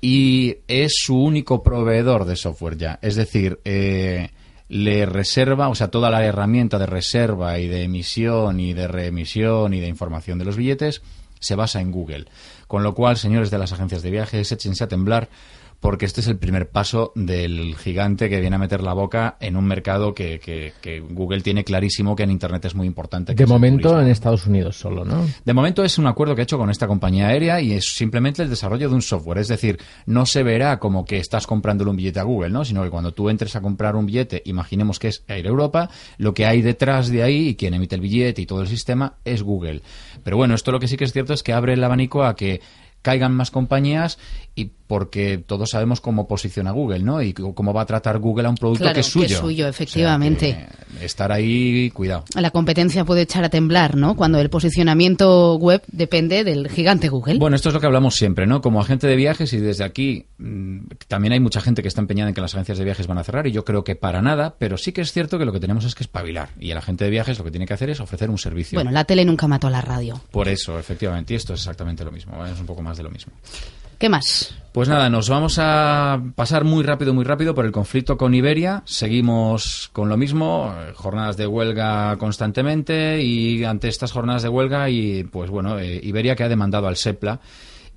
y 0.01 0.57
es 0.67 0.93
su 0.97 1.23
único 1.23 1.63
proveedor 1.63 2.25
de 2.25 2.37
software 2.37 2.77
ya. 2.77 2.99
Es 3.03 3.17
decir, 3.17 3.61
eh, 3.65 4.31
le 4.69 5.05
reserva, 5.05 5.69
o 5.69 5.75
sea, 5.75 5.89
toda 5.89 6.11
la 6.11 6.25
herramienta 6.25 6.79
de 6.79 6.87
reserva 6.87 7.59
y 7.59 7.67
de 7.67 7.83
emisión 7.83 8.61
y 8.61 8.73
de 8.73 8.89
reemisión 8.89 9.75
y 9.75 9.81
de 9.81 9.89
información 9.89 10.39
de 10.39 10.45
los 10.45 10.57
billetes 10.57 11.03
se 11.41 11.57
basa 11.57 11.81
en 11.81 11.91
Google. 11.91 12.27
Con 12.67 12.83
lo 12.83 12.95
cual, 12.95 13.17
señores 13.17 13.51
de 13.51 13.59
las 13.59 13.73
agencias 13.73 14.03
de 14.03 14.11
viajes, 14.11 14.53
échense 14.53 14.85
a 14.85 14.89
temblar 14.89 15.29
porque 15.81 16.05
este 16.05 16.21
es 16.21 16.27
el 16.29 16.37
primer 16.37 16.69
paso 16.69 17.11
del 17.15 17.75
gigante 17.77 18.29
que 18.29 18.39
viene 18.41 18.57
a 18.57 18.59
meter 18.59 18.83
la 18.83 18.93
boca 18.93 19.37
en 19.41 19.57
un 19.57 19.65
mercado 19.65 20.15
que, 20.15 20.39
que- 20.39 20.75
que 20.83 21.01
Google 21.01 21.41
tiene 21.41 21.65
clarísimo 21.65 22.15
que 22.15 22.23
en 22.25 22.31
Internet 22.31 22.65
es 22.67 22.75
muy 22.75 22.87
importante. 22.87 23.35
De 23.35 23.47
momento 23.47 24.01
en 24.01 24.09
Estados 24.09 24.47
Unidos 24.47 24.79
solo, 24.79 25.05
¿no? 25.05 25.27
De 25.45 25.55
momento 25.55 25.83
es 25.83 25.97
un 25.99 26.07
acuerdo 26.07 26.35
que 26.35 26.43
ha 26.43 26.45
hecho 26.45 26.59
con 26.59 26.69
esta 26.71 26.87
compañía 26.87 27.29
aérea 27.29 27.61
y 27.63 27.73
es 27.73 27.95
simplemente 27.95 28.43
el 28.43 28.51
desarrollo 28.51 28.89
de 28.91 28.95
un 28.95 29.01
software. 29.03 29.39
Es 29.39 29.49
decir, 29.49 29.79
no 30.07 30.27
se 30.27 30.43
verá 30.43 30.79
como 30.79 31.05
que 31.07 31.17
estás 31.17 31.47
comprándole 31.47 31.91
un 31.91 31.97
billete 31.97 32.21
a 32.21 32.25
Google, 32.25 32.51
¿no? 32.51 32.65
Sino 32.65 32.83
que 32.83 32.91
cuando 32.91 33.13
tú 33.13 33.31
entres 33.31 33.57
a 33.57 33.63
comprar 33.63 33.97
un 33.97 34.05
billete, 34.05 34.43
imaginemos 34.45 34.99
que 34.99 35.09
es 35.09 35.25
Air 35.29 35.47
Europa, 35.47 35.89
lo 36.19 36.35
que 36.35 36.45
hay 36.45 36.61
detrás 36.61 37.09
de 37.09 37.23
ahí 37.23 37.49
y 37.49 37.55
quien 37.57 37.73
emite 37.73 37.95
el 37.95 38.03
billete 38.03 38.43
y 38.43 38.47
todo 38.47 38.61
el 38.61 38.69
sistema 38.69 39.15
es 39.25 39.43
Google. 39.43 39.81
Pero 40.23 40.37
bueno, 40.37 40.55
esto 40.55 40.73
lo 40.73 40.79
que 40.79 40.89
sí 40.89 40.99
que 40.99 41.05
es 41.05 41.13
cierto 41.15 41.33
es 41.33 41.43
que 41.43 41.55
abre 41.55 41.73
el 41.73 41.83
abanico 41.83 42.23
a 42.25 42.37
que 42.37 42.61
caigan 43.03 43.33
más 43.35 43.51
compañías 43.51 44.19
y 44.55 44.73
porque 44.91 45.39
todos 45.39 45.71
sabemos 45.71 46.01
cómo 46.01 46.27
posiciona 46.27 46.73
Google, 46.73 47.05
¿no? 47.05 47.23
Y 47.23 47.33
cómo 47.33 47.73
va 47.73 47.83
a 47.83 47.87
tratar 47.87 48.19
Google 48.19 48.49
a 48.49 48.51
un 48.51 48.57
producto 48.57 48.83
Claro, 48.83 48.95
que 48.95 49.03
es 49.03 49.07
suyo. 49.07 49.29
que 49.29 49.35
es 49.35 49.39
suyo, 49.39 49.55
O 49.55 49.67
sea, 49.67 49.71
efectivamente. 49.71 50.67
estar 51.01 51.31
ahí, 51.31 51.93
cuidado. 51.93 52.25
La 52.35 52.51
competencia 52.51 53.05
puede 53.05 53.23
echar 53.23 53.45
a 53.45 53.51
temblar, 53.51 53.97
¿no? 53.97 54.17
Cuando 54.17 54.41
el 54.41 54.51
posicionamiento 54.51 55.55
web 55.59 55.81
depende 55.93 56.43
del 56.43 56.69
gigante 56.69 57.09
Google. 57.09 57.39
Bueno, 57.39 57.55
esto 57.55 57.69
es 57.69 57.75
lo 57.77 57.81
que 57.81 57.87
hablamos 57.87 58.17
siempre, 58.17 58.49
¿no? 58.49 58.61
Como 58.61 58.81
agente 58.81 59.07
de 59.07 59.15
viajes 59.15 59.53
y 59.53 59.59
desde 59.59 59.85
aquí 59.85 60.27
mm, 60.39 60.81
también 61.07 61.35
hay 61.35 61.41
mucha 61.41 61.61
gente 61.61 61.83
que 61.83 61.89
está 61.89 62.01
empeñada 62.01 62.31
en 62.31 62.35
que 62.35 62.41
las 62.41 62.55
agencias 62.55 62.77
de 62.77 62.85
viajes 62.85 63.07
van 63.07 63.19
a 63.19 63.23
cerrar 63.23 63.47
y 63.47 63.53
yo 63.53 63.65
creo 63.65 63.85
que 63.85 63.95
para 63.95 64.21
nada, 64.23 64.57
pero 64.59 64.77
sí 64.77 64.91
que 64.91 65.03
es 65.03 65.13
cierto 65.13 65.39
que 65.39 65.45
lo 65.45 65.53
que 65.53 65.61
tenemos 65.61 65.85
es 65.85 65.95
que 65.95 66.03
espabilar 66.03 66.49
y 66.59 66.73
el 66.73 66.77
agente 66.77 67.05
de 67.05 67.11
viajes 67.11 67.39
lo 67.39 67.45
que 67.45 67.53
tiene 67.53 67.65
que 67.65 67.75
hacer 67.75 67.91
es 67.91 68.01
ofrecer 68.01 68.29
un 68.29 68.39
servicio. 68.39 68.77
Bueno, 68.77 68.91
la 68.91 69.05
tele 69.05 69.25
nunca 69.25 69.47
mató 69.47 69.69
a 69.69 69.71
la 69.71 69.83
radio. 69.83 70.21
Por 70.33 70.49
eso, 70.49 70.81
efectivamente, 70.81 71.35
y 71.35 71.37
esto 71.37 71.55
es 71.55 71.61
exactamente 71.61 72.05
lo 72.05 72.11
mismo, 72.11 72.37
¿vale? 72.37 72.55
es 72.55 72.59
un 72.59 72.67
poco 72.67 72.83
más 72.83 72.97
de 72.97 73.05
lo 73.05 73.11
mismo. 73.11 73.33
¿Qué 74.01 74.09
más? 74.09 74.53
Pues 74.73 74.89
nada, 74.89 75.11
nos 75.11 75.29
vamos 75.29 75.59
a 75.59 76.23
pasar 76.37 76.63
muy 76.63 76.85
rápido, 76.85 77.13
muy 77.13 77.25
rápido 77.25 77.57
por 77.57 77.67
el 77.67 77.73
conflicto 77.73 78.17
con 78.17 78.35
Iberia. 78.35 78.85
Seguimos 78.87 79.91
con 79.93 80.09
lo 80.09 80.17
mismo, 80.17 80.73
eh, 80.79 80.93
jornadas 80.95 81.37
de 81.37 81.49
huelga 81.49 82.17
constantemente 82.19 83.21
y 83.21 83.65
ante 83.65 83.89
estas 83.89 84.13
jornadas 84.13 84.43
de 84.45 84.49
huelga 84.49 84.89
y 84.89 85.25
pues 85.25 85.51
bueno, 85.51 85.77
eh, 85.81 85.99
Iberia 86.05 86.37
que 86.37 86.45
ha 86.45 86.49
demandado 86.49 86.87
al 86.87 86.95
SEPLA 86.95 87.41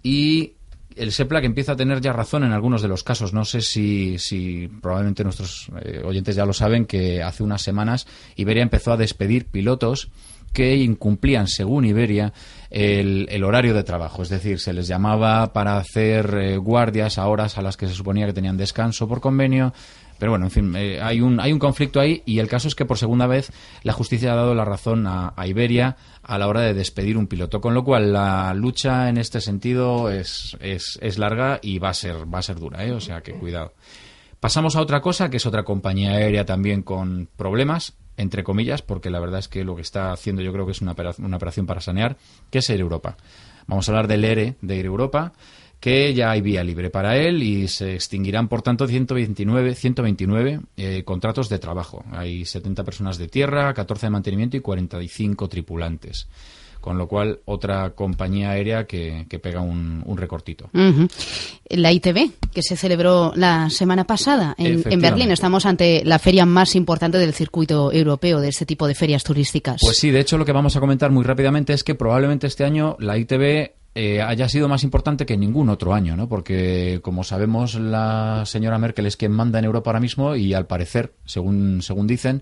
y 0.01 0.53
el 0.96 1.12
SEPLA 1.12 1.42
que 1.42 1.48
empieza 1.48 1.74
a 1.74 1.75
tener 1.75 2.01
ya 2.01 2.12
razón 2.12 2.44
en 2.44 2.53
algunos 2.53 2.82
de 2.82 2.88
los 2.88 3.03
casos. 3.03 3.34
No 3.34 3.46
sé 3.46 3.62
si, 3.62 4.18
si 4.18 4.68
probablemente 4.82 5.24
nuestros 5.24 5.70
eh, 5.80 6.01
oyentes 6.03 6.36
ya 6.36 6.48
lo 6.48 6.53
saben 6.53 6.88
que 6.88 7.22
hace 7.22 7.44
unas 7.44 7.62
semanas 7.62 8.08
Iberia 8.36 8.63
empezó 8.63 8.94
a 8.94 8.98
despedir 8.98 9.46
pilotos 9.46 10.10
que 10.54 10.78
incumplían, 10.78 11.48
según 11.48 11.86
Iberia, 11.86 12.32
el, 12.70 13.28
el, 13.30 13.44
horario 13.44 13.74
de 13.74 13.84
trabajo. 13.84 14.22
Es 14.22 14.30
decir, 14.30 14.60
se 14.60 14.72
les 14.72 14.88
llamaba 14.88 15.52
para 15.52 15.78
hacer 15.78 16.38
eh, 16.40 16.58
guardias 16.58 17.18
a 17.18 17.28
horas 17.28 17.58
a 17.58 17.62
las 17.62 17.76
que 17.76 17.88
se 17.88 17.94
suponía 17.94 18.28
que 18.28 18.34
tenían 18.34 18.56
descanso 18.56 19.08
por 19.08 19.20
convenio. 19.20 19.74
Pero 20.20 20.32
bueno, 20.32 20.46
en 20.46 20.52
fin, 20.52 20.76
eh, 20.76 21.02
hay, 21.02 21.22
un, 21.22 21.40
hay 21.40 21.52
un 21.52 21.60
conflicto 21.60 22.00
ahí 22.00 22.22
y 22.26 22.40
el 22.40 22.48
caso 22.48 22.68
es 22.68 22.76
que 22.76 22.86
por 22.86 22.98
segunda 22.98 23.28
vez 23.28 23.52
la 23.82 23.94
justicia 23.94 24.32
ha 24.32 24.36
dado 24.36 24.54
la 24.56 24.64
razón 24.64 25.06
a, 25.08 25.34
Iberia 25.46 25.98
a 26.22 26.38
la 26.38 26.48
hora 26.48 26.62
de 26.62 26.74
despedir 26.74 27.18
un 27.18 27.28
piloto. 27.28 27.60
Con 27.60 27.74
lo 27.74 27.84
cual 27.84 28.14
la 28.14 28.54
lucha 28.54 29.10
en 29.10 29.18
este 29.18 29.42
sentido 29.42 30.10
es, 30.10 30.56
es, 30.62 31.00
es 31.02 31.18
larga 31.18 31.60
y 31.62 31.80
va 31.80 31.90
a 31.90 31.94
ser, 31.94 32.32
va 32.32 32.40
a 32.40 32.44
ser 32.44 32.60
dura, 32.60 32.86
¿eh? 32.86 32.92
o 32.92 33.02
sea 33.02 33.22
que 33.22 33.34
cuidado. 33.34 33.74
Pasamos 34.40 34.76
a 34.76 34.82
otra 34.82 35.02
cosa, 35.02 35.30
que 35.30 35.38
es 35.38 35.46
otra 35.46 35.64
compañía 35.64 36.12
aérea 36.12 36.46
también 36.46 36.84
con 36.84 37.28
problemas 37.36 37.96
entre 38.17 38.43
comillas, 38.43 38.82
porque 38.82 39.10
la 39.10 39.20
verdad 39.20 39.39
es 39.39 39.48
que 39.48 39.63
lo 39.63 39.75
que 39.75 39.82
está 39.82 40.12
haciendo 40.12 40.41
yo 40.41 40.51
creo 40.53 40.65
que 40.65 40.72
es 40.72 40.82
una, 40.82 40.96
una 41.20 41.38
operación 41.38 41.65
para 41.65 41.82
sanear, 41.82 42.17
que 42.50 42.60
es 42.60 42.70
Air 42.70 42.82
Europa. 42.82 43.17
Vamos 43.67 43.88
a 43.88 43.91
hablar 43.91 44.08
del 44.08 44.25
ERE 44.25 44.55
de 44.62 44.77
Air 44.77 44.86
Europa, 44.86 45.34
que 45.79 46.13
ya 46.13 46.32
hay 46.32 46.41
vía 46.41 46.63
libre 46.63 46.89
para 46.89 47.17
él 47.17 47.43
y 47.43 47.67
se 47.67 47.96
extinguirán, 47.96 48.48
por 48.48 48.62
tanto, 48.62 48.88
129, 48.88 49.75
129 49.75 50.62
eh, 50.77 51.03
contratos 51.03 51.50
de 51.50 51.60
trabajo. 51.60 52.05
Hay 52.12 52.46
70 52.46 52.84
personas 52.84 53.17
de 53.17 53.27
tierra, 53.27 53.74
14 53.74 54.05
de 54.05 54.10
mantenimiento 54.10 54.55
y 54.55 54.62
45 54.62 55.50
tripulantes 55.50 56.27
con 56.84 56.98
lo 56.98 57.08
cual 57.08 57.40
otra 57.46 57.92
compañía 57.92 58.50
aérea 58.50 58.86
que, 58.86 59.25
que 59.30 59.40
pega 59.40 59.62
un, 59.62 60.04
un 60.06 60.18
recortito. 60.18 60.70
Uh 60.74 60.80
-huh. 60.80 61.10
La 61.70 61.94
ITB, 61.94 62.30
que 62.54 62.62
se 62.62 62.75
celebró 62.75 63.32
la 63.38 63.70
semana 63.70 64.04
pasada 64.04 64.54
en, 64.58 64.84
en, 64.90 65.00
Berlín. 65.00 65.32
Estamos 65.32 65.66
ante 65.66 66.04
la 66.04 66.20
feria 66.20 66.46
más 66.46 66.75
importante 66.75 67.18
del 67.20 67.34
circuito 67.34 67.90
europeo 67.94 68.42
de 68.42 68.50
este 68.50 68.66
tipo 68.66 68.86
de 68.86 68.96
ferias 68.96 69.24
turísticas. 69.24 69.80
Pues 69.82 69.96
sí, 69.98 70.12
de 70.12 70.20
hecho 70.20 70.38
lo 70.38 70.44
que 70.44 70.52
vamos 70.52 70.75
a 70.75 70.82
comentar 70.82 71.10
muy 71.10 71.24
rápidamente 71.24 71.72
es 71.72 71.86
que 71.86 71.96
probablemente 71.96 72.48
este 72.48 72.66
año 72.66 72.98
la 73.00 73.18
ITB 73.18 73.72
eh, 73.96 74.22
haya 74.22 74.50
sido 74.50 74.68
más 74.68 74.84
importante 74.84 75.25
que 75.25 75.38
ningún 75.38 75.70
otro 75.70 75.94
año, 75.94 76.18
¿no? 76.18 76.28
Porque, 76.28 77.00
como 77.02 77.24
sabemos, 77.24 77.75
la 77.75 78.44
señora 78.46 78.78
Merkel 78.78 79.06
es 79.06 79.16
quien 79.16 79.32
manda 79.32 79.58
en 79.58 79.63
Europa 79.63 79.90
ahora 79.90 80.02
mismo 80.02 80.36
y, 80.36 80.54
al 80.54 80.68
parecer, 80.68 81.13
según, 81.24 81.82
según 81.82 82.08
dicen, 82.08 82.42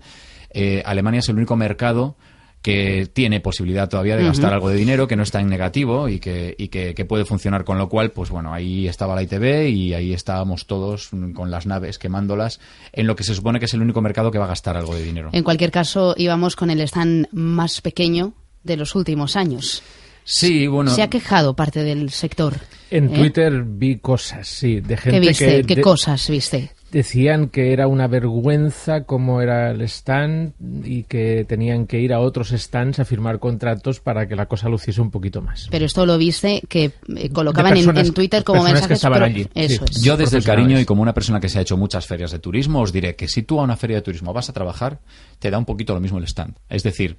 eh, 0.50 0.82
Alemania 0.84 1.20
es 1.20 1.28
el 1.28 1.36
único 1.36 1.54
mercado 1.54 2.16
que 2.62 3.08
tiene 3.12 3.40
posibilidad 3.40 3.88
todavía 3.88 4.16
de 4.16 4.24
gastar 4.24 4.50
uh 4.50 4.52
-huh. 4.52 4.54
algo 4.54 4.68
de 4.68 4.76
dinero, 4.76 5.08
que 5.08 5.16
no 5.16 5.24
está 5.24 5.40
en 5.40 5.48
negativo 5.48 6.08
y, 6.08 6.20
que, 6.20 6.54
y 6.56 6.68
que, 6.68 6.94
que, 6.94 7.04
puede 7.04 7.24
funcionar, 7.24 7.64
con 7.64 7.76
lo 7.76 7.88
cual, 7.88 8.12
pues 8.12 8.30
bueno, 8.30 8.54
ahí 8.54 8.86
estaba 8.86 9.16
la 9.16 9.22
ITV 9.24 9.68
y 9.68 9.94
ahí 9.94 10.12
estábamos 10.12 10.66
todos 10.66 11.10
con 11.34 11.50
las 11.50 11.66
naves 11.66 11.98
quemándolas 11.98 12.60
en 12.92 13.08
lo 13.08 13.16
que 13.16 13.24
se 13.24 13.34
supone 13.34 13.58
que 13.58 13.64
es 13.64 13.74
el 13.74 13.82
único 13.82 14.00
mercado 14.00 14.30
que 14.30 14.38
va 14.38 14.44
a 14.44 14.48
gastar 14.48 14.76
algo 14.76 14.94
de 14.94 15.02
dinero. 15.02 15.30
En 15.32 15.42
cualquier 15.42 15.72
caso, 15.72 16.14
íbamos 16.16 16.54
con 16.54 16.70
el 16.70 16.80
stand 16.82 17.26
más 17.32 17.80
pequeño 17.80 18.32
de 18.62 18.76
los 18.76 18.94
últimos 18.94 19.34
años. 19.36 19.82
Sí, 20.24 20.68
bueno. 20.68 20.92
Se 20.92 21.02
ha 21.02 21.10
quejado 21.10 21.54
parte 21.56 21.82
del 21.82 22.10
sector. 22.10 22.54
En 22.90 23.12
¿eh? 23.12 23.18
Twitter 23.18 23.64
vi 23.66 23.98
cosas, 23.98 24.46
sí, 24.46 24.80
de 24.80 24.96
gente 24.96 25.20
¿Qué 25.20 25.26
viste? 25.28 25.46
que... 25.46 25.64
¿Qué 25.64 25.74
de- 25.76 25.82
cosas 25.82 26.28
viste? 26.30 26.70
Decían 26.92 27.48
que 27.48 27.72
era 27.72 27.86
una 27.88 28.06
vergüenza 28.06 29.04
cómo 29.04 29.40
era 29.40 29.70
el 29.70 29.80
stand 29.80 30.52
y 30.84 31.04
que 31.04 31.46
tenían 31.48 31.86
que 31.86 31.98
ir 32.00 32.12
a 32.12 32.20
otros 32.20 32.50
stands 32.50 33.00
a 33.00 33.06
firmar 33.06 33.38
contratos 33.38 33.98
para 34.00 34.28
que 34.28 34.36
la 34.36 34.44
cosa 34.44 34.68
luciese 34.68 35.00
un 35.00 35.10
poquito 35.10 35.40
más. 35.40 35.68
Pero 35.70 35.86
esto 35.86 36.04
lo 36.04 36.18
viste 36.18 36.60
que 36.68 36.92
eh, 37.16 37.30
colocaban 37.30 37.72
en, 37.72 37.78
personas- 37.86 38.08
en 38.08 38.12
Twitter 38.14 38.44
como 38.44 38.60
personas 38.60 38.82
que 38.82 38.88
mensajes. 38.92 38.98
estaban 38.98 39.16
pero- 39.20 39.24
allí, 39.26 39.48
Eso 39.54 39.86
sí. 39.86 39.94
es. 39.96 40.02
Yo 40.02 40.16
desde 40.18 40.36
el 40.36 40.44
cariño 40.44 40.78
y 40.78 40.84
como 40.84 41.00
una 41.00 41.14
persona 41.14 41.40
que 41.40 41.48
se 41.48 41.58
ha 41.58 41.62
hecho 41.62 41.78
muchas 41.78 42.06
ferias 42.06 42.30
de 42.30 42.38
turismo, 42.38 42.82
os 42.82 42.92
diré 42.92 43.16
que 43.16 43.26
si 43.26 43.42
tú 43.42 43.58
a 43.58 43.62
una 43.64 43.76
feria 43.78 43.96
de 43.96 44.02
turismo 44.02 44.34
vas 44.34 44.50
a 44.50 44.52
trabajar, 44.52 44.98
te 45.38 45.50
da 45.50 45.56
un 45.56 45.64
poquito 45.64 45.94
lo 45.94 46.00
mismo 46.00 46.18
el 46.18 46.24
stand. 46.24 46.56
Es 46.68 46.82
decir, 46.82 47.16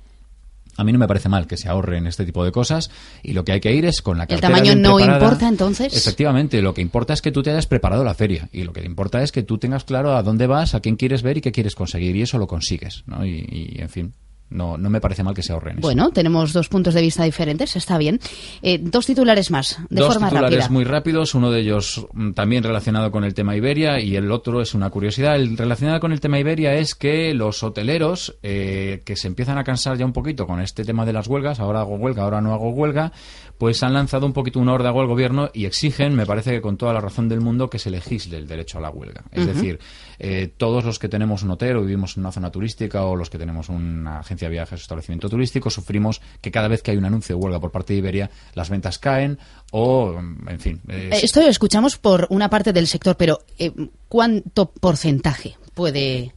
a 0.75 0.83
mí 0.83 0.91
no 0.91 0.99
me 0.99 1.07
parece 1.07 1.29
mal 1.29 1.47
que 1.47 1.57
se 1.57 1.69
ahorren 1.69 2.07
este 2.07 2.25
tipo 2.25 2.43
de 2.43 2.51
cosas 2.51 2.89
y 3.21 3.33
lo 3.33 3.43
que 3.45 3.51
hay 3.53 3.59
que 3.59 3.73
ir 3.73 3.85
es 3.85 4.01
con 4.01 4.17
la 4.17 4.23
¿El 4.23 4.29
cartera 4.29 4.47
tamaño 4.49 4.63
bien 4.63 4.81
no 4.81 4.95
preparada. 4.95 5.23
importa, 5.23 5.47
entonces? 5.47 5.95
Efectivamente, 5.95 6.61
lo 6.61 6.73
que 6.73 6.81
importa 6.81 7.13
es 7.13 7.21
que 7.21 7.31
tú 7.31 7.43
te 7.43 7.51
hayas 7.51 7.67
preparado 7.67 8.03
la 8.03 8.13
feria 8.13 8.49
y 8.51 8.63
lo 8.63 8.73
que 8.73 8.83
importa 8.83 9.21
es 9.23 9.31
que 9.31 9.43
tú 9.43 9.57
tengas 9.57 9.83
claro 9.83 10.15
a 10.15 10.23
dónde 10.23 10.47
vas, 10.47 10.75
a 10.75 10.79
quién 10.79 10.95
quieres 10.95 11.21
ver 11.21 11.37
y 11.37 11.41
qué 11.41 11.51
quieres 11.51 11.75
conseguir 11.75 12.15
y 12.15 12.21
eso 12.23 12.37
lo 12.37 12.47
consigues, 12.47 13.03
¿no? 13.05 13.25
Y, 13.25 13.45
y, 13.75 13.81
en 13.81 13.89
fin, 13.89 14.13
no, 14.53 14.77
no 14.77 14.89
me 14.89 15.01
parece 15.01 15.23
mal 15.23 15.33
que 15.33 15.43
se 15.43 15.51
ahorren. 15.51 15.79
eso. 15.79 15.81
Bueno, 15.81 16.11
tenemos 16.11 16.53
dos 16.53 16.69
puntos 16.69 16.93
de 16.93 17.01
vista 17.01 17.23
diferentes, 17.23 17.75
está 17.75 17.97
bien. 17.97 18.19
Eh, 18.61 18.79
dos 18.81 19.05
titulares 19.05 19.51
más, 19.51 19.77
de 19.89 19.99
Dos 20.01 20.13
forma 20.13 20.29
titulares 20.29 20.59
rápida. 20.59 20.73
muy 20.73 20.83
rápidos, 20.83 21.35
uno 21.35 21.51
de 21.51 21.61
ellos 21.61 22.05
mm, 22.13 22.31
también 22.31 22.63
relacionado 22.63 23.11
con 23.11 23.23
el 23.23 23.33
tema 23.33 23.55
Iberia 23.55 23.99
y 23.99 24.15
el 24.15 24.31
otro 24.31 24.61
es 24.61 24.73
una 24.73 24.89
curiosidad. 24.89 25.35
El 25.35 25.57
relacionado 25.57 25.99
con 25.99 26.11
el 26.11 26.21
tema 26.21 26.39
Iberia 26.39 26.75
es 26.75 26.95
que 26.95 27.33
los 27.33 27.63
hoteleros 27.63 28.37
eh, 28.43 29.01
que 29.05 29.15
se 29.15 29.27
empiezan 29.27 29.57
a 29.57 29.63
cansar 29.63 29.97
ya 29.97 30.05
un 30.05 30.13
poquito 30.13 30.45
con 30.47 30.61
este 30.61 30.83
tema 30.85 31.05
de 31.05 31.13
las 31.13 31.27
huelgas, 31.27 31.59
ahora 31.59 31.81
hago 31.81 31.95
huelga, 31.95 32.23
ahora 32.23 32.41
no 32.41 32.53
hago 32.53 32.69
huelga, 32.69 33.11
pues 33.57 33.81
han 33.83 33.93
lanzado 33.93 34.25
un 34.25 34.33
poquito 34.33 34.59
una 34.59 34.73
órdago 34.73 35.01
al 35.01 35.07
gobierno 35.07 35.49
y 35.53 35.65
exigen, 35.65 36.15
me 36.15 36.25
parece 36.25 36.51
que 36.51 36.61
con 36.61 36.77
toda 36.77 36.93
la 36.93 37.01
razón 37.01 37.29
del 37.29 37.41
mundo, 37.41 37.69
que 37.69 37.79
se 37.79 37.89
legisle 37.89 38.37
el 38.37 38.47
derecho 38.47 38.77
a 38.77 38.81
la 38.81 38.89
huelga. 38.89 39.23
Es 39.31 39.45
decir, 39.45 39.79
eh, 40.25 40.47
todos 40.55 40.85
los 40.85 40.99
que 40.99 41.09
tenemos 41.09 41.43
un 41.43 41.51
hotel 41.51 41.75
o 41.75 41.81
vivimos 41.81 42.15
en 42.15 42.21
una 42.21 42.31
zona 42.31 42.49
turística 42.49 43.03
o 43.03 43.13
los 43.17 43.29
que 43.29 43.37
tenemos 43.37 43.67
una 43.67 44.19
agencia 44.19 44.47
de 44.47 44.53
viajes 44.53 44.79
o 44.79 44.81
establecimiento 44.81 45.29
turístico 45.29 45.69
sufrimos 45.69 46.21
que 46.39 46.49
cada 46.49 46.69
vez 46.69 46.81
que 46.81 46.91
hay 46.91 46.97
un 46.97 47.03
anuncio 47.03 47.35
de 47.35 47.43
huelga 47.43 47.59
por 47.59 47.71
parte 47.71 47.91
de 47.91 47.99
Iberia 47.99 48.29
las 48.53 48.69
ventas 48.69 48.99
caen 48.99 49.37
o, 49.71 50.17
en 50.47 50.59
fin. 50.61 50.79
eh, 50.87 51.09
Esto 51.21 51.41
lo 51.41 51.49
escuchamos 51.49 51.97
por 51.97 52.27
una 52.29 52.49
parte 52.49 52.71
del 52.71 52.87
sector, 52.87 53.17
pero 53.17 53.39
eh, 53.59 53.73
¿cuánto 54.07 54.71
porcentaje 54.71 55.57
puede... 55.73 56.31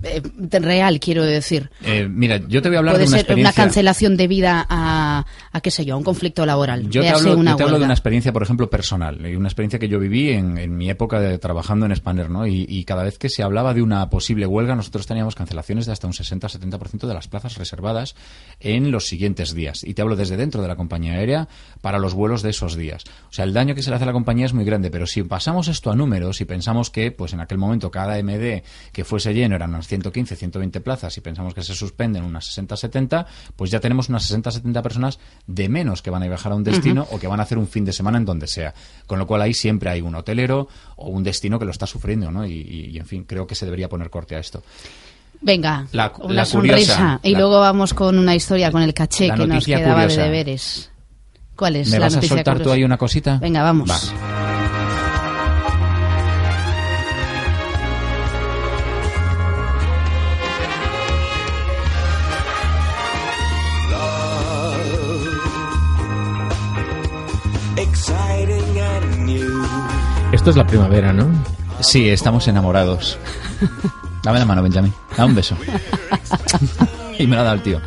de 0.00 0.58
real, 0.60 1.00
quiero 1.00 1.24
decir. 1.24 1.70
eh, 1.84 2.08
mira, 2.08 2.36
yo 2.48 2.62
te 2.62 2.68
voy 2.68 2.76
a 2.76 2.78
hablar 2.80 2.94
Puede 2.94 3.06
de 3.06 3.08
una 3.14 3.18
ser 3.22 3.34
una 3.36 3.52
cancelación 3.52 4.16
debida 4.16 4.64
a, 4.68 5.01
a, 5.52 5.60
qué 5.60 5.70
sé 5.70 5.84
yo, 5.84 5.94
a 5.94 5.98
un 5.98 6.04
conflicto 6.04 6.44
laboral. 6.46 6.88
Yo 6.88 7.02
te, 7.02 7.10
hablo, 7.10 7.36
una 7.36 7.52
yo 7.52 7.56
te 7.56 7.62
hablo 7.64 7.78
de 7.78 7.84
una 7.84 7.94
experiencia, 7.94 8.32
por 8.32 8.42
ejemplo, 8.42 8.70
personal, 8.70 9.26
y 9.26 9.36
una 9.36 9.48
experiencia 9.48 9.78
que 9.78 9.88
yo 9.88 9.98
viví 9.98 10.30
en, 10.30 10.58
en 10.58 10.76
mi 10.76 10.90
época 10.90 11.20
de 11.20 11.38
trabajando 11.38 11.86
en 11.86 11.92
Spanner, 11.92 12.30
¿no? 12.30 12.46
Y, 12.46 12.66
y 12.68 12.84
cada 12.84 13.02
vez 13.02 13.18
que 13.18 13.28
se 13.28 13.42
hablaba 13.42 13.74
de 13.74 13.82
una 13.82 14.08
posible 14.10 14.46
huelga, 14.46 14.74
nosotros 14.74 15.06
teníamos 15.06 15.34
cancelaciones 15.34 15.86
de 15.86 15.92
hasta 15.92 16.06
un 16.06 16.12
60-70% 16.12 17.06
de 17.06 17.14
las 17.14 17.28
plazas 17.28 17.56
reservadas 17.56 18.14
en 18.60 18.90
los 18.90 19.06
siguientes 19.06 19.54
días. 19.54 19.84
Y 19.84 19.94
te 19.94 20.02
hablo 20.02 20.16
desde 20.16 20.36
dentro 20.36 20.62
de 20.62 20.68
la 20.68 20.76
compañía 20.76 21.14
aérea 21.14 21.48
para 21.80 21.98
los 21.98 22.14
vuelos 22.14 22.42
de 22.42 22.50
esos 22.50 22.76
días. 22.76 23.04
O 23.30 23.32
sea, 23.32 23.44
el 23.44 23.52
daño 23.52 23.74
que 23.74 23.82
se 23.82 23.90
le 23.90 23.96
hace 23.96 24.04
a 24.04 24.06
la 24.06 24.12
compañía 24.12 24.46
es 24.46 24.52
muy 24.52 24.64
grande, 24.64 24.90
pero 24.90 25.06
si 25.06 25.22
pasamos 25.22 25.68
esto 25.68 25.90
a 25.90 25.96
números 25.96 26.40
y 26.40 26.44
pensamos 26.44 26.90
que, 26.90 27.10
pues 27.10 27.32
en 27.32 27.40
aquel 27.40 27.58
momento, 27.58 27.90
cada 27.90 28.22
MD 28.22 28.62
que 28.92 29.04
fuese 29.04 29.34
lleno 29.34 29.56
eran 29.56 29.70
unas 29.70 29.88
115, 29.88 30.36
120 30.36 30.80
plazas 30.80 31.16
y 31.16 31.20
pensamos 31.20 31.54
que 31.54 31.62
se 31.62 31.74
suspenden 31.74 32.24
unas 32.24 32.46
60, 32.46 32.76
70, 32.76 33.26
pues 33.56 33.70
ya 33.70 33.80
tenemos 33.80 34.08
unas 34.08 34.22
60, 34.24 34.50
70 34.50 34.82
personas 35.16 35.42
de 35.46 35.68
menos 35.68 36.02
que 36.02 36.10
van 36.10 36.22
a 36.22 36.28
viajar 36.28 36.52
a 36.52 36.54
un 36.54 36.62
destino 36.64 37.06
o 37.10 37.18
que 37.18 37.26
van 37.26 37.40
a 37.40 37.42
hacer 37.42 37.58
un 37.58 37.66
fin 37.66 37.84
de 37.84 37.92
semana 37.92 38.16
en 38.18 38.24
donde 38.24 38.46
sea. 38.46 38.72
Con 39.06 39.18
lo 39.18 39.26
cual 39.26 39.42
ahí 39.42 39.52
siempre 39.54 39.90
hay 39.90 40.00
un 40.00 40.14
hotelero 40.14 40.68
o 40.96 41.08
un 41.08 41.22
destino 41.24 41.58
que 41.58 41.64
lo 41.64 41.70
está 41.72 41.86
sufriendo, 41.86 42.30
¿no? 42.30 42.46
Y, 42.46 42.52
y- 42.52 42.90
y, 42.92 42.98
en 42.98 43.06
fin, 43.06 43.24
creo 43.24 43.46
que 43.46 43.54
se 43.54 43.64
debería 43.64 43.88
poner 43.88 44.08
corte 44.08 44.36
a 44.36 44.38
esto. 44.38 44.62
Venga, 45.40 45.86
La- 45.92 46.12
una 46.20 46.34
la 46.34 46.44
sonrisa. 46.44 46.76
curiosa, 46.76 47.20
y 47.24 47.32
la- 47.32 47.38
luego 47.40 47.58
vamos 47.60 47.92
con 47.92 48.16
una 48.18 48.34
historia 48.36 48.70
con 48.70 48.82
el 48.82 48.94
caché 48.94 49.30
que 49.34 49.46
nos 49.46 49.64
quedaba 49.64 49.94
curiosa. 50.02 50.20
de 50.20 50.26
deberes. 50.28 50.90
¿Cuál 51.56 51.76
es 51.76 51.90
¿Me 51.90 51.98
la 51.98 52.06
vas 52.06 52.12
a 52.12 52.16
noticia 52.16 52.36
soltar 52.36 52.60
tú 52.60 52.70
ahí 52.70 52.84
una 52.84 52.96
cosita? 52.96 53.38
Venga, 53.38 53.62
vamos. 53.62 53.90
Va. 53.90 54.51
Esto 70.42 70.50
es 70.50 70.56
la 70.56 70.66
primavera, 70.66 71.12
¿no? 71.12 71.28
Sí, 71.78 72.08
estamos 72.08 72.48
enamorados. 72.48 73.16
Dame 74.24 74.40
la 74.40 74.44
mano, 74.44 74.60
Benjamín. 74.60 74.92
Da 75.16 75.24
un 75.24 75.36
beso. 75.36 75.56
y 77.16 77.28
me 77.28 77.36
lo 77.36 77.42
ha 77.42 77.44
dado 77.44 77.54
el 77.54 77.62
tío. 77.62 77.80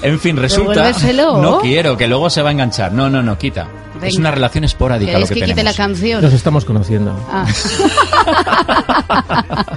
En 0.00 0.20
fin, 0.20 0.36
resulta... 0.36 0.92
No 1.40 1.58
quiero, 1.58 1.96
que 1.96 2.06
luego 2.06 2.30
se 2.30 2.40
va 2.40 2.50
a 2.50 2.52
enganchar. 2.52 2.92
No, 2.92 3.10
no, 3.10 3.20
no, 3.20 3.36
quita. 3.36 3.66
Es 3.96 4.00
Venga. 4.00 4.18
una 4.20 4.30
relación 4.30 4.62
esporádica 4.62 5.10
lo 5.18 5.26
¿Queréis 5.26 5.28
que, 5.30 5.34
que, 5.34 5.40
quite 5.40 5.54
tenemos. 5.56 5.76
la 5.76 5.84
canción? 5.84 6.22
Nos 6.22 6.32
estamos 6.34 6.64
conociendo. 6.64 7.18
Ah. 7.28 7.46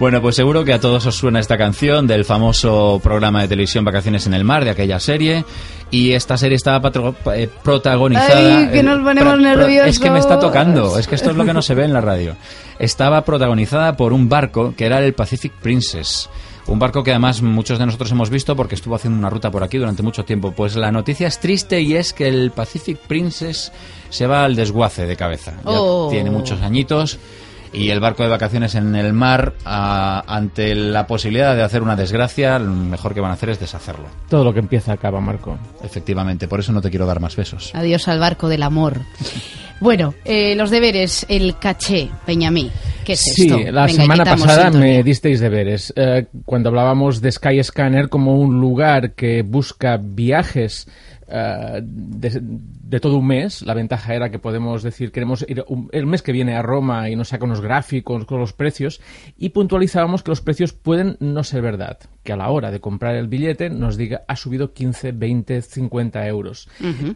Bueno, 0.00 0.22
pues 0.22 0.34
seguro 0.34 0.64
que 0.64 0.72
a 0.72 0.80
todos 0.80 1.04
os 1.04 1.14
suena 1.14 1.40
esta 1.40 1.58
canción 1.58 2.06
del 2.06 2.24
famoso 2.24 2.98
programa 3.02 3.42
de 3.42 3.48
televisión 3.48 3.84
Vacaciones 3.84 4.26
en 4.26 4.32
el 4.32 4.44
Mar, 4.44 4.64
de 4.64 4.70
aquella 4.70 4.98
serie. 4.98 5.44
Y 5.90 6.12
esta 6.12 6.38
serie 6.38 6.56
estaba 6.56 6.80
patro- 6.80 7.14
eh, 7.34 7.50
protagonizada... 7.62 8.58
Ay, 8.60 8.68
que 8.72 8.82
nos 8.82 8.98
eh, 9.00 9.02
ponemos 9.04 9.34
pro- 9.34 9.42
pro- 9.42 9.56
nerviosos. 9.56 9.90
Es 9.90 9.98
que 10.00 10.10
me 10.10 10.18
está 10.18 10.38
tocando, 10.40 10.98
es 10.98 11.06
que 11.06 11.16
esto 11.16 11.30
es 11.30 11.36
lo 11.36 11.44
que 11.44 11.52
no 11.52 11.60
se 11.60 11.74
ve 11.74 11.84
en 11.84 11.92
la 11.92 12.00
radio. 12.00 12.34
Estaba 12.78 13.22
protagonizada 13.26 13.94
por 13.98 14.14
un 14.14 14.28
barco 14.30 14.72
que 14.74 14.86
era 14.86 15.04
el 15.04 15.12
Pacific 15.12 15.52
Princess. 15.60 16.30
Un 16.66 16.78
barco 16.78 17.02
que 17.02 17.10
además 17.10 17.42
muchos 17.42 17.78
de 17.78 17.84
nosotros 17.84 18.10
hemos 18.12 18.30
visto 18.30 18.56
porque 18.56 18.76
estuvo 18.76 18.94
haciendo 18.94 19.18
una 19.18 19.28
ruta 19.28 19.50
por 19.50 19.62
aquí 19.62 19.76
durante 19.76 20.02
mucho 20.02 20.24
tiempo. 20.24 20.52
Pues 20.52 20.76
la 20.76 20.90
noticia 20.90 21.26
es 21.28 21.38
triste 21.40 21.80
y 21.82 21.94
es 21.96 22.14
que 22.14 22.26
el 22.28 22.52
Pacific 22.52 22.96
Princess 22.96 23.70
se 24.08 24.26
va 24.26 24.44
al 24.44 24.56
desguace 24.56 25.04
de 25.04 25.16
cabeza. 25.16 25.52
Ya 25.56 25.72
Oh. 25.72 26.08
tiene 26.10 26.30
muchos 26.30 26.62
añitos 26.62 27.18
y 27.72 27.90
el 27.90 28.00
barco 28.00 28.22
de 28.22 28.28
vacaciones 28.28 28.74
en 28.74 28.94
el 28.96 29.12
mar, 29.12 29.54
a- 29.64 30.24
ante 30.26 30.74
la 30.74 31.06
posibilidad 31.06 31.54
de 31.54 31.62
hacer 31.62 31.82
una 31.82 31.96
desgracia, 31.96 32.58
lo 32.58 32.70
mejor 32.72 33.14
que 33.14 33.20
van 33.20 33.30
a 33.30 33.34
hacer 33.34 33.50
es 33.50 33.60
deshacerlo. 33.60 34.06
Todo 34.28 34.44
lo 34.44 34.52
que 34.52 34.58
empieza 34.60 34.92
acaba, 34.92 35.20
Marco. 35.20 35.58
Efectivamente, 35.84 36.48
por 36.48 36.60
eso 36.60 36.72
no 36.72 36.80
te 36.80 36.90
quiero 36.90 37.06
dar 37.06 37.20
más 37.20 37.36
besos. 37.36 37.70
Adiós 37.74 38.08
al 38.08 38.18
barco 38.18 38.48
del 38.48 38.62
amor. 38.62 38.98
Bueno, 39.82 40.12
eh, 40.26 40.54
los 40.56 40.68
deberes, 40.68 41.24
el 41.30 41.56
caché, 41.58 42.10
Peñamí. 42.26 42.70
¿Qué 43.02 43.14
es 43.14 43.20
sí, 43.20 43.46
esto? 43.46 43.72
la 43.72 43.86
Venga, 43.86 44.02
semana 44.02 44.24
pasada 44.26 44.62
sintonía. 44.64 44.96
me 44.98 45.02
disteis 45.02 45.40
deberes. 45.40 45.90
Eh, 45.96 46.26
cuando 46.44 46.68
hablábamos 46.68 47.22
de 47.22 47.32
Skyscanner 47.32 48.10
como 48.10 48.38
un 48.38 48.60
lugar 48.60 49.12
que 49.14 49.40
busca 49.40 49.96
viajes 49.98 50.86
eh, 51.30 51.80
de, 51.82 52.40
de 52.42 53.00
todo 53.00 53.16
un 53.18 53.26
mes, 53.26 53.62
la 53.62 53.74
ventaja 53.74 54.14
era 54.14 54.30
que 54.30 54.38
podemos 54.38 54.82
decir 54.82 55.12
queremos 55.12 55.44
ir 55.48 55.64
un- 55.68 55.88
el 55.92 56.06
mes 56.06 56.22
que 56.22 56.32
viene 56.32 56.54
a 56.56 56.62
Roma 56.62 57.08
y 57.08 57.16
nos 57.16 57.28
saca 57.28 57.44
unos 57.44 57.60
gráficos 57.60 58.24
con 58.24 58.40
los 58.40 58.52
precios 58.52 59.00
y 59.38 59.50
puntualizábamos 59.50 60.22
que 60.22 60.30
los 60.30 60.40
precios 60.40 60.72
pueden 60.72 61.16
no 61.20 61.44
ser 61.44 61.62
verdad, 61.62 61.98
que 62.22 62.32
a 62.32 62.36
la 62.36 62.50
hora 62.50 62.70
de 62.70 62.80
comprar 62.80 63.14
el 63.14 63.28
billete 63.28 63.70
nos 63.70 63.96
diga 63.96 64.22
ha 64.28 64.36
subido 64.36 64.72
15, 64.72 65.12
20, 65.12 65.62
50 65.62 66.26
euros. 66.26 66.68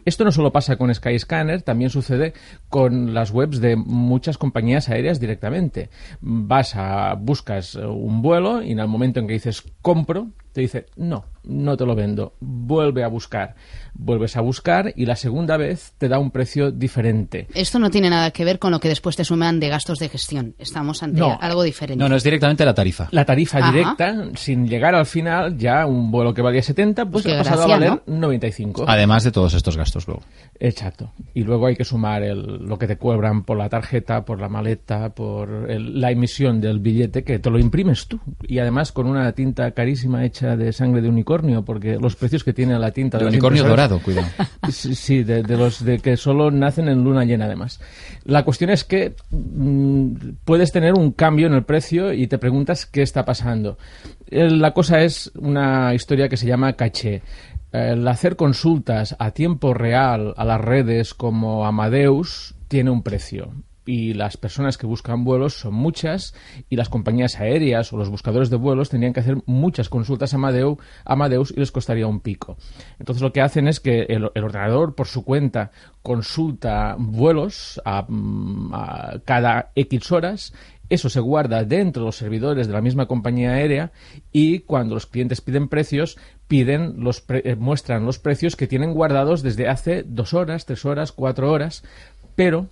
Esto 0.05 0.23
no 0.23 0.31
solo 0.31 0.51
pasa 0.51 0.77
con 0.77 0.93
Skyscanner, 0.93 1.61
también 1.61 1.89
sucede 1.89 2.33
con 2.69 3.13
las 3.13 3.31
webs 3.31 3.59
de 3.59 3.75
muchas 3.75 4.37
compañías 4.37 4.89
aéreas 4.89 5.19
directamente. 5.19 5.89
Vas 6.21 6.75
a 6.75 7.13
buscas 7.15 7.75
un 7.75 8.21
vuelo 8.21 8.61
y 8.63 8.71
en 8.71 8.79
el 8.79 8.87
momento 8.87 9.19
en 9.19 9.27
que 9.27 9.33
dices 9.33 9.63
compro, 9.81 10.27
te 10.55 10.61
dice 10.61 10.85
no, 10.95 11.25
no 11.43 11.75
te 11.75 11.85
lo 11.85 11.95
vendo. 11.95 12.33
Vuelve 12.39 13.03
a 13.03 13.09
buscar. 13.09 13.55
Vuelves 13.93 14.37
a 14.37 14.41
buscar 14.41 14.93
y 14.95 15.05
la 15.05 15.17
segunda 15.17 15.57
vez 15.57 15.93
te 15.97 16.07
da 16.07 16.17
un 16.17 16.31
precio 16.31 16.71
diferente. 16.71 17.47
Esto 17.53 17.77
no 17.77 17.89
tiene 17.89 18.09
nada 18.09 18.31
que 18.31 18.45
ver 18.45 18.57
con 18.57 18.71
lo 18.71 18.79
que 18.79 18.87
después 18.87 19.17
te 19.17 19.25
suman 19.25 19.59
de 19.59 19.67
gastos 19.67 19.99
de 19.99 20.07
gestión. 20.07 20.55
Estamos 20.57 21.03
ante 21.03 21.19
No. 21.19 21.37
algo 21.41 21.61
diferente. 21.61 22.01
No, 22.01 22.07
no 22.07 22.15
es 22.15 22.23
directamente 22.23 22.63
la 22.63 22.73
tarifa. 22.73 23.09
La 23.11 23.25
tarifa 23.25 23.57
Ajá. 23.59 23.71
directa, 23.71 24.15
sin 24.35 24.65
llegar 24.67 24.95
al 24.95 25.05
final, 25.05 25.57
ya 25.57 25.85
un 25.85 26.09
vuelo 26.09 26.33
que 26.33 26.41
valía 26.41 26.61
70, 26.63 27.05
pues 27.05 27.25
Qué 27.25 27.33
ha 27.33 27.37
pasado 27.39 27.67
gracia, 27.67 27.75
a 27.75 27.79
valer 27.89 28.03
95. 28.07 28.85
Además 28.87 29.23
de 29.25 29.31
todos 29.31 29.53
estos 29.55 29.75
gastos 29.75 30.07
luego. 30.07 30.21
Exacto. 30.59 31.11
Y 31.33 31.43
luego 31.43 31.67
hay 31.67 31.75
que 31.75 31.83
sumar 31.83 32.23
el- 32.23 32.63
lo 32.65 32.79
que 32.79 32.87
te 32.87 32.97
cobran 32.97 33.43
por 33.43 33.57
la 33.57 33.67
tarjeta, 33.67 34.23
por 34.23 34.39
la 34.39 34.47
maleta, 34.47 35.09
por 35.09 35.69
el- 35.69 35.99
la 35.99 36.11
emisión 36.11 36.61
del 36.61 36.79
billete, 36.79 37.23
que 37.25 37.39
te 37.39 37.49
lo 37.49 37.59
imprimes 37.59 38.07
tú. 38.07 38.19
Y 38.47 38.59
además 38.59 38.91
con 38.93 39.07
una 39.07 39.31
tinta 39.33 39.71
carísima 39.71 40.23
hecha 40.23 40.44
de 40.55 40.71
sangre 40.73 41.01
de 41.01 41.09
unicornio, 41.09 41.63
porque 41.63 41.97
los 41.99 42.15
precios 42.15 42.43
que 42.43 42.53
tiene 42.53 42.77
la 42.77 42.91
tinta... 42.91 43.17
De 43.17 43.25
las 43.25 43.33
unicornio 43.33 43.63
dorado, 43.63 43.99
cuidado. 43.99 44.27
Sí, 44.71 44.95
sí, 44.95 45.23
de, 45.23 45.43
de 45.43 45.57
los 45.57 45.83
de 45.83 45.99
que 45.99 46.17
solo 46.17 46.51
nacen 46.51 46.87
en 46.87 47.03
luna 47.03 47.23
llena 47.23 47.45
además. 47.45 47.79
La 48.23 48.43
cuestión 48.43 48.69
es 48.69 48.83
que 48.83 49.15
mm, 49.29 50.13
puedes 50.43 50.71
tener 50.71 50.93
un 50.93 51.11
cambio 51.11 51.47
en 51.47 51.53
el 51.53 51.63
precio 51.63 52.13
y 52.13 52.27
te 52.27 52.37
preguntas 52.37 52.85
qué 52.85 53.01
está 53.01 53.25
pasando. 53.25 53.77
Eh, 54.29 54.49
La 54.49 54.73
cosa 54.73 55.01
es 55.01 55.31
una 55.35 55.93
historia 55.93 56.29
que 56.29 56.37
se 56.37 56.47
llama 56.47 56.73
caché. 56.73 57.21
El 57.71 58.07
hacer 58.07 58.35
consultas 58.35 59.15
a 59.19 59.31
tiempo 59.31 59.73
real 59.73 60.33
a 60.37 60.45
las 60.45 60.61
redes 60.61 61.13
como 61.13 61.65
Amadeus 61.65 62.55
tiene 62.67 62.89
un 62.89 63.03
precio 63.03 63.51
y 63.85 64.13
las 64.13 64.37
personas 64.37 64.77
que 64.77 64.87
buscan 64.87 65.23
vuelos 65.23 65.53
son 65.59 65.73
muchas 65.73 66.33
y 66.69 66.75
las 66.75 66.89
compañías 66.89 67.39
aéreas 67.39 67.91
o 67.93 67.97
los 67.97 68.09
buscadores 68.09 68.49
de 68.49 68.57
vuelos 68.57 68.89
tendrían 68.89 69.13
que 69.13 69.19
hacer 69.19 69.37
muchas 69.45 69.89
consultas 69.89 70.33
a 70.33 70.37
Amadeu- 70.37 70.79
a 71.05 71.13
Amadeus 71.13 71.51
y 71.55 71.59
les 71.59 71.71
costaría 71.71 72.07
un 72.07 72.19
pico. 72.19 72.57
Entonces 72.99 73.21
lo 73.21 73.31
que 73.33 73.41
hacen 73.41 73.67
es 73.67 73.79
que 73.79 74.03
el, 74.09 74.29
el 74.33 74.43
ordenador 74.43 74.95
por 74.95 75.07
su 75.07 75.23
cuenta 75.23 75.71
consulta 76.01 76.95
vuelos 76.97 77.81
a, 77.85 78.05
mm, 78.07 78.71
a 78.73 79.13
cada 79.25 79.71
X 79.75 80.11
horas 80.11 80.53
eso 80.87 81.09
se 81.09 81.19
guarda 81.19 81.63
dentro 81.63 82.03
de 82.03 82.05
los 82.07 82.15
servidores 82.15 82.67
de 82.67 82.73
la 82.73 82.81
misma 82.81 83.07
compañía 83.07 83.53
aérea 83.53 83.91
y 84.31 84.59
cuando 84.59 84.93
los 84.93 85.07
clientes 85.07 85.41
piden 85.41 85.67
precios, 85.67 86.15
piden 86.47 87.03
los 87.03 87.21
pre- 87.21 87.41
eh, 87.43 87.55
muestran 87.55 88.05
los 88.05 88.19
precios 88.19 88.55
que 88.55 88.67
tienen 88.67 88.93
guardados 88.93 89.41
desde 89.41 89.67
hace 89.67 90.03
dos 90.03 90.35
horas, 90.35 90.67
tres 90.67 90.85
horas, 90.85 91.11
cuatro 91.11 91.51
horas, 91.51 91.83
pero 92.35 92.67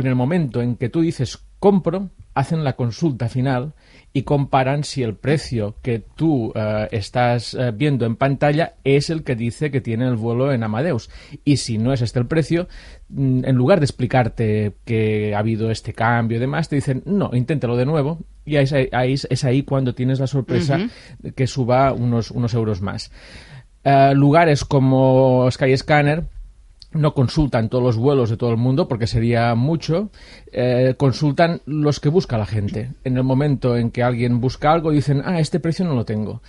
en 0.00 0.06
el 0.06 0.14
momento 0.14 0.60
en 0.62 0.76
que 0.76 0.88
tú 0.88 1.00
dices 1.00 1.38
compro, 1.58 2.10
hacen 2.34 2.64
la 2.64 2.74
consulta 2.76 3.28
final 3.30 3.72
y 4.12 4.22
comparan 4.22 4.84
si 4.84 5.02
el 5.02 5.14
precio 5.14 5.76
que 5.82 6.00
tú 6.00 6.52
eh, 6.54 6.86
estás 6.90 7.54
eh, 7.54 7.72
viendo 7.74 8.04
en 8.04 8.16
pantalla 8.16 8.74
es 8.84 9.08
el 9.10 9.24
que 9.24 9.34
dice 9.36 9.70
que 9.70 9.80
tiene 9.80 10.06
el 10.06 10.16
vuelo 10.16 10.52
en 10.52 10.62
Amadeus. 10.62 11.08
Y 11.44 11.56
si 11.56 11.78
no 11.78 11.92
es 11.94 12.02
este 12.02 12.18
el 12.18 12.26
precio, 12.26 12.68
mm, 13.08 13.44
en 13.46 13.56
lugar 13.56 13.80
de 13.80 13.86
explicarte 13.86 14.74
que 14.84 15.34
ha 15.34 15.38
habido 15.38 15.70
este 15.70 15.92
cambio 15.94 16.36
y 16.36 16.40
demás, 16.40 16.68
te 16.68 16.76
dicen, 16.76 17.02
no, 17.06 17.30
inténtalo 17.32 17.76
de 17.76 17.86
nuevo. 17.86 18.18
Y 18.44 18.56
es 18.56 18.72
ahí- 18.72 19.14
es- 19.14 19.44
ahí 19.44 19.62
cuando 19.62 19.94
tienes 19.94 20.20
la 20.20 20.26
sorpresa 20.26 20.76
que 21.34 21.46
suba 21.46 21.92
unos, 21.94 22.30
unos 22.30 22.52
euros 22.54 22.80
más. 22.82 23.10
Eh, 23.82 24.12
lugares 24.14 24.64
como 24.64 25.48
Skyscanner 25.50 26.24
no 26.96 27.14
consultan 27.14 27.68
todos 27.68 27.84
los 27.84 27.96
vuelos 27.96 28.30
de 28.30 28.36
todo 28.36 28.50
el 28.50 28.56
mundo 28.56 28.88
porque 28.88 29.06
sería 29.06 29.54
mucho, 29.54 30.10
eh, 30.52 30.94
consultan 30.96 31.60
los 31.66 32.00
que 32.00 32.08
busca 32.08 32.38
la 32.38 32.46
gente. 32.46 32.92
En 33.04 33.16
el 33.16 33.24
momento 33.24 33.76
en 33.76 33.90
que 33.90 34.02
alguien 34.02 34.40
busca 34.40 34.72
algo 34.72 34.90
dicen, 34.90 35.22
ah, 35.24 35.40
este 35.40 35.60
precio 35.60 35.84
no 35.84 35.94
lo 35.94 36.04
tengo, 36.04 36.42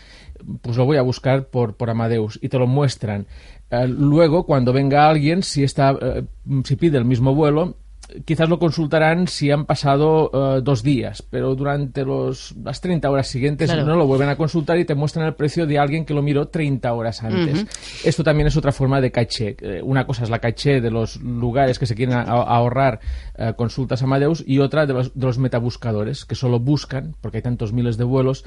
pues 0.61 0.77
lo 0.77 0.85
voy 0.85 0.97
a 0.97 1.01
buscar 1.01 1.47
por, 1.47 1.75
por 1.75 1.89
Amadeus 1.89 2.39
y 2.41 2.49
te 2.49 2.59
lo 2.59 2.67
muestran. 2.67 3.27
Eh, 3.69 3.87
luego, 3.87 4.45
cuando 4.45 4.73
venga 4.73 5.09
alguien, 5.09 5.43
si, 5.43 5.63
está, 5.63 5.97
eh, 6.01 6.23
si 6.63 6.75
pide 6.75 6.97
el 6.97 7.05
mismo 7.05 7.35
vuelo, 7.35 7.75
quizás 8.25 8.49
lo 8.49 8.59
consultarán 8.59 9.27
si 9.27 9.51
han 9.51 9.65
pasado 9.65 10.29
eh, 10.57 10.61
dos 10.63 10.83
días, 10.83 11.21
pero 11.21 11.55
durante 11.55 12.03
los, 12.05 12.55
las 12.63 12.79
30 12.81 13.09
horas 13.09 13.27
siguientes 13.27 13.69
Claro. 13.71 13.85
no 13.85 13.95
lo 13.95 14.07
vuelven 14.07 14.29
a 14.29 14.35
consultar 14.35 14.77
y 14.79 14.85
te 14.85 14.95
muestran 14.95 15.25
el 15.27 15.33
precio 15.35 15.65
de 15.67 15.77
alguien 15.79 16.05
que 16.05 16.13
lo 16.13 16.21
miró 16.21 16.47
30 16.47 16.93
horas 16.93 17.23
antes. 17.23 17.65
Esto 18.05 18.23
también 18.23 18.47
es 18.47 18.57
otra 18.57 18.71
forma 18.71 19.01
de 19.01 19.11
caché. 19.11 19.55
Eh, 19.61 19.81
Una 19.83 20.05
cosa 20.05 20.23
es 20.23 20.29
la 20.29 20.39
caché 20.39 20.81
de 20.81 20.91
los 20.91 21.17
lugares 21.21 21.79
que 21.79 21.85
se 21.85 21.95
quieren 21.95 22.15
a- 22.15 22.21
ahorrar 22.23 22.99
eh, 23.37 23.53
consultas 23.55 24.01
a 24.01 24.05
Amadeus 24.05 24.43
y 24.47 24.59
otra 24.59 24.85
de 24.85 24.93
los, 24.93 25.13
de 25.13 25.25
los 25.25 25.37
metabuscadores 25.37 26.25
que 26.25 26.35
solo 26.35 26.59
buscan, 26.59 27.15
porque 27.21 27.37
hay 27.37 27.43
tantos 27.43 27.73
miles 27.73 27.97
de 27.97 28.03
vuelos, 28.03 28.45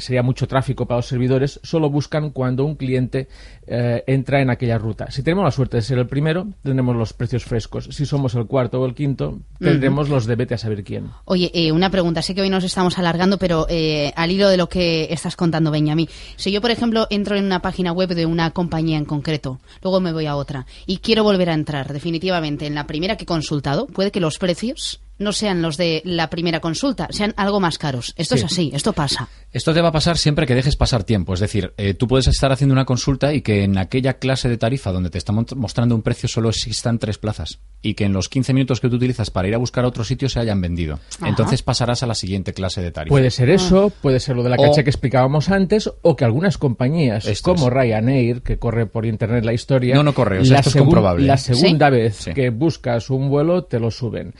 sería 0.00 0.22
mucho 0.22 0.46
tráfico 0.46 0.86
para 0.86 0.98
los 0.98 1.06
servidores, 1.06 1.60
solo 1.62 1.90
buscan 1.90 2.30
cuando 2.30 2.64
un 2.64 2.76
cliente 2.76 3.28
eh, 3.66 4.02
entra 4.06 4.40
en 4.40 4.50
aquella 4.50 4.78
ruta. 4.78 5.10
Si 5.10 5.22
tenemos 5.22 5.44
la 5.44 5.50
suerte 5.50 5.76
de 5.76 5.82
ser 5.82 5.98
el 5.98 6.06
primero, 6.06 6.48
tendremos 6.62 6.96
los 6.96 7.12
precios 7.12 7.44
frescos. 7.44 7.88
Si 7.90 8.06
somos 8.06 8.34
el 8.34 8.46
cuarto 8.46 8.80
o 8.80 8.86
el 8.86 8.94
quinto, 8.94 9.38
tendremos 9.58 10.08
los 10.08 10.26
de 10.26 10.36
vete 10.36 10.54
a 10.54 10.58
saber 10.58 10.82
quién. 10.84 11.10
Oye, 11.24 11.50
eh, 11.54 11.72
una 11.72 11.90
pregunta. 11.90 12.22
Sé 12.22 12.34
que 12.34 12.42
hoy 12.42 12.50
nos 12.50 12.64
estamos 12.64 12.98
alargando, 12.98 13.38
pero 13.38 13.66
eh, 13.68 14.12
al 14.16 14.30
hilo 14.30 14.48
de 14.48 14.56
lo 14.56 14.68
que 14.68 15.08
estás 15.10 15.36
contando, 15.36 15.70
Benjamín. 15.70 16.08
Si 16.36 16.50
yo, 16.50 16.60
por 16.60 16.70
ejemplo, 16.70 17.06
entro 17.10 17.36
en 17.36 17.44
una 17.44 17.62
página 17.62 17.92
web 17.92 18.14
de 18.14 18.26
una 18.26 18.50
compañía 18.50 18.98
en 18.98 19.04
concreto, 19.04 19.60
luego 19.82 20.00
me 20.00 20.12
voy 20.12 20.26
a 20.26 20.36
otra 20.36 20.66
y 20.86 20.98
quiero 20.98 21.24
volver 21.24 21.50
a 21.50 21.54
entrar 21.54 21.92
definitivamente 21.92 22.66
en 22.66 22.74
la 22.74 22.86
primera 22.86 23.16
que 23.16 23.24
he 23.24 23.26
consultado, 23.26 23.86
puede 23.86 24.10
que 24.10 24.20
los 24.20 24.38
precios 24.38 25.00
no 25.20 25.32
sean 25.32 25.62
los 25.62 25.76
de 25.76 26.02
la 26.04 26.28
primera 26.30 26.58
consulta, 26.58 27.06
sean 27.10 27.32
algo 27.36 27.60
más 27.60 27.78
caros. 27.78 28.12
Esto 28.16 28.36
Sí. 28.36 28.40
es 28.44 28.52
así, 28.52 28.70
esto 28.74 28.92
pasa. 28.92 29.28
Esto 29.52 29.72
te 29.74 29.80
va 29.80 29.88
a 29.88 29.92
pasar 29.92 30.16
siempre 30.18 30.46
que 30.46 30.54
dejes 30.54 30.76
pasar 30.76 31.04
tiempo. 31.04 31.34
Es 31.34 31.40
decir, 31.40 31.72
eh, 31.76 31.94
tú 31.94 32.08
puedes 32.08 32.26
estar 32.28 32.50
haciendo 32.52 32.72
una 32.72 32.84
consulta 32.84 33.32
y 33.34 33.42
que 33.42 33.64
en 33.64 33.78
aquella 33.78 34.14
clase 34.14 34.48
de 34.48 34.56
tarifa 34.58 34.92
donde 34.92 35.10
te 35.10 35.18
está 35.18 35.32
mostrando 35.32 35.94
un 35.94 36.02
precio 36.02 36.28
solo 36.28 36.48
existan 36.48 36.98
tres 36.98 37.18
plazas 37.18 37.58
y 37.82 37.94
que 37.94 38.04
en 38.04 38.12
los 38.12 38.28
15 38.28 38.52
minutos 38.54 38.80
que 38.80 38.88
tú 38.88 38.96
utilizas 38.96 39.30
para 39.30 39.48
ir 39.48 39.54
a 39.54 39.58
buscar 39.58 39.84
a 39.84 39.88
otro 39.88 40.04
sitio 40.04 40.28
se 40.28 40.38
hayan 40.40 40.60
vendido. 40.60 41.00
Ajá. 41.18 41.28
Entonces 41.28 41.62
pasarás 41.62 42.02
a 42.02 42.06
la 42.06 42.14
siguiente 42.14 42.52
clase 42.54 42.80
de 42.80 42.92
tarifa. 42.92 43.10
Puede 43.12 43.30
ser 43.30 43.50
eso, 43.50 43.90
puede 44.02 44.20
ser 44.20 44.36
lo 44.36 44.42
de 44.42 44.50
la 44.50 44.56
caché 44.56 44.84
que 44.84 44.90
explicábamos 44.90 45.48
antes, 45.50 45.90
o 46.02 46.14
que 46.16 46.24
algunas 46.24 46.56
compañías, 46.56 47.26
Esto 47.26 47.54
como 47.54 47.66
es. 47.68 47.72
Ryanair, 47.74 48.42
que 48.42 48.58
corre 48.58 48.86
por 48.86 49.04
internet 49.04 49.44
la 49.44 49.52
historia, 49.52 49.94
No, 49.96 50.02
no 50.04 50.14
corre, 50.14 50.38
o 50.40 50.44
sea, 50.44 50.58
esto 50.58 50.70
es 50.70 50.76
comprobable. 50.76 51.26
La 51.26 51.36
segunda 51.36 51.88
¿Sí? 51.88 51.92
vez 51.92 52.16
Sí. 52.16 52.34
que 52.34 52.50
buscas 52.50 53.10
un 53.10 53.28
vuelo, 53.28 53.64
te 53.64 53.80
lo 53.80 53.90
suben. 53.90 54.32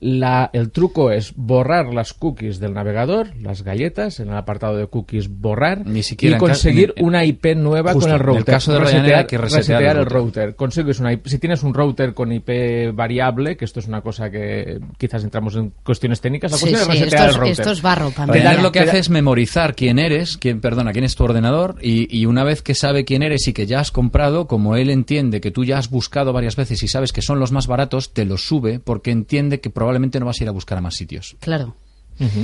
La- 0.00 0.25
el 0.52 0.70
truco 0.70 1.10
es 1.10 1.32
borrar 1.36 1.92
las 1.92 2.12
cookies 2.14 2.58
del 2.60 2.74
navegador, 2.74 3.34
las 3.40 3.62
galletas, 3.62 4.20
en 4.20 4.28
el 4.28 4.36
apartado 4.36 4.76
de 4.76 4.86
cookies 4.86 5.28
borrar 5.28 5.86
Ni 5.86 6.02
siquiera 6.02 6.36
y 6.36 6.38
conseguir 6.40 6.92
en- 6.96 7.02
en- 7.02 7.06
una 7.06 7.24
IP 7.24 7.54
nueva 7.54 7.92
Justo, 7.92 8.08
con 8.08 8.10
el 8.10 8.16
en 8.16 8.20
el 8.20 8.26
router. 8.36 8.54
caso 8.54 8.72
de 8.72 8.80
Ryanair 8.80 9.14
hay 9.14 9.24
que 9.26 9.38
resetear 9.38 9.96
el 9.98 10.06
router. 10.06 10.54
Consigues 10.56 11.00
una 11.00 11.12
IP- 11.12 11.26
si 11.28 11.38
tienes 11.38 11.62
un 11.62 11.74
router 11.74 12.14
con 12.14 12.32
IP 12.32 12.92
variable, 12.92 13.56
que 13.56 13.64
esto 13.64 13.80
es 13.80 13.86
una 13.88 14.00
cosa 14.00 14.30
que 14.30 14.78
quizás 14.98 15.24
entramos 15.24 15.56
en 15.56 15.72
cuestiones 15.84 16.20
técnicas, 16.20 16.50
la 16.52 16.56
Sí, 16.58 16.64
cuestión 16.70 16.84
sí, 16.84 16.90
es 16.92 17.00
resetear 17.00 17.20
esto 17.20 17.28
es- 17.30 17.34
el 17.34 17.40
router. 17.40 17.60
esto 17.60 17.72
es 17.72 17.82
barro 17.82 18.10
para 18.10 18.32
mí. 18.32 18.62
Lo 18.62 18.72
que 18.72 18.80
hace 18.80 18.98
es 18.98 19.10
memorizar 19.10 19.74
quién 19.74 19.98
eres, 19.98 20.36
quién, 20.36 20.60
perdona, 20.60 20.92
quién 20.92 21.04
es 21.04 21.14
tu 21.14 21.24
ordenador 21.24 21.76
y, 21.82 22.08
y 22.16 22.26
una 22.26 22.44
vez 22.44 22.62
que 22.62 22.74
sabe 22.74 23.04
quién 23.04 23.22
eres 23.22 23.46
y 23.48 23.52
que 23.52 23.66
ya 23.66 23.80
has 23.80 23.90
comprado, 23.90 24.46
como 24.46 24.76
él 24.76 24.90
entiende 24.90 25.40
que 25.40 25.50
tú 25.50 25.64
ya 25.64 25.78
has 25.78 25.90
buscado 25.90 26.32
varias 26.32 26.56
veces 26.56 26.82
y 26.82 26.88
sabes 26.88 27.12
que 27.12 27.22
son 27.22 27.38
los 27.38 27.52
más 27.52 27.66
baratos, 27.66 28.12
te 28.12 28.24
los 28.24 28.42
sube 28.46 28.80
porque 28.80 29.10
entiende 29.10 29.60
que 29.60 29.70
probablemente 29.70 30.15
no 30.20 30.26
vas 30.26 30.40
a 30.40 30.44
ir 30.44 30.48
a 30.48 30.52
buscar 30.52 30.78
a 30.78 30.80
más 30.80 30.94
sitios. 30.94 31.36
Claro. 31.40 31.74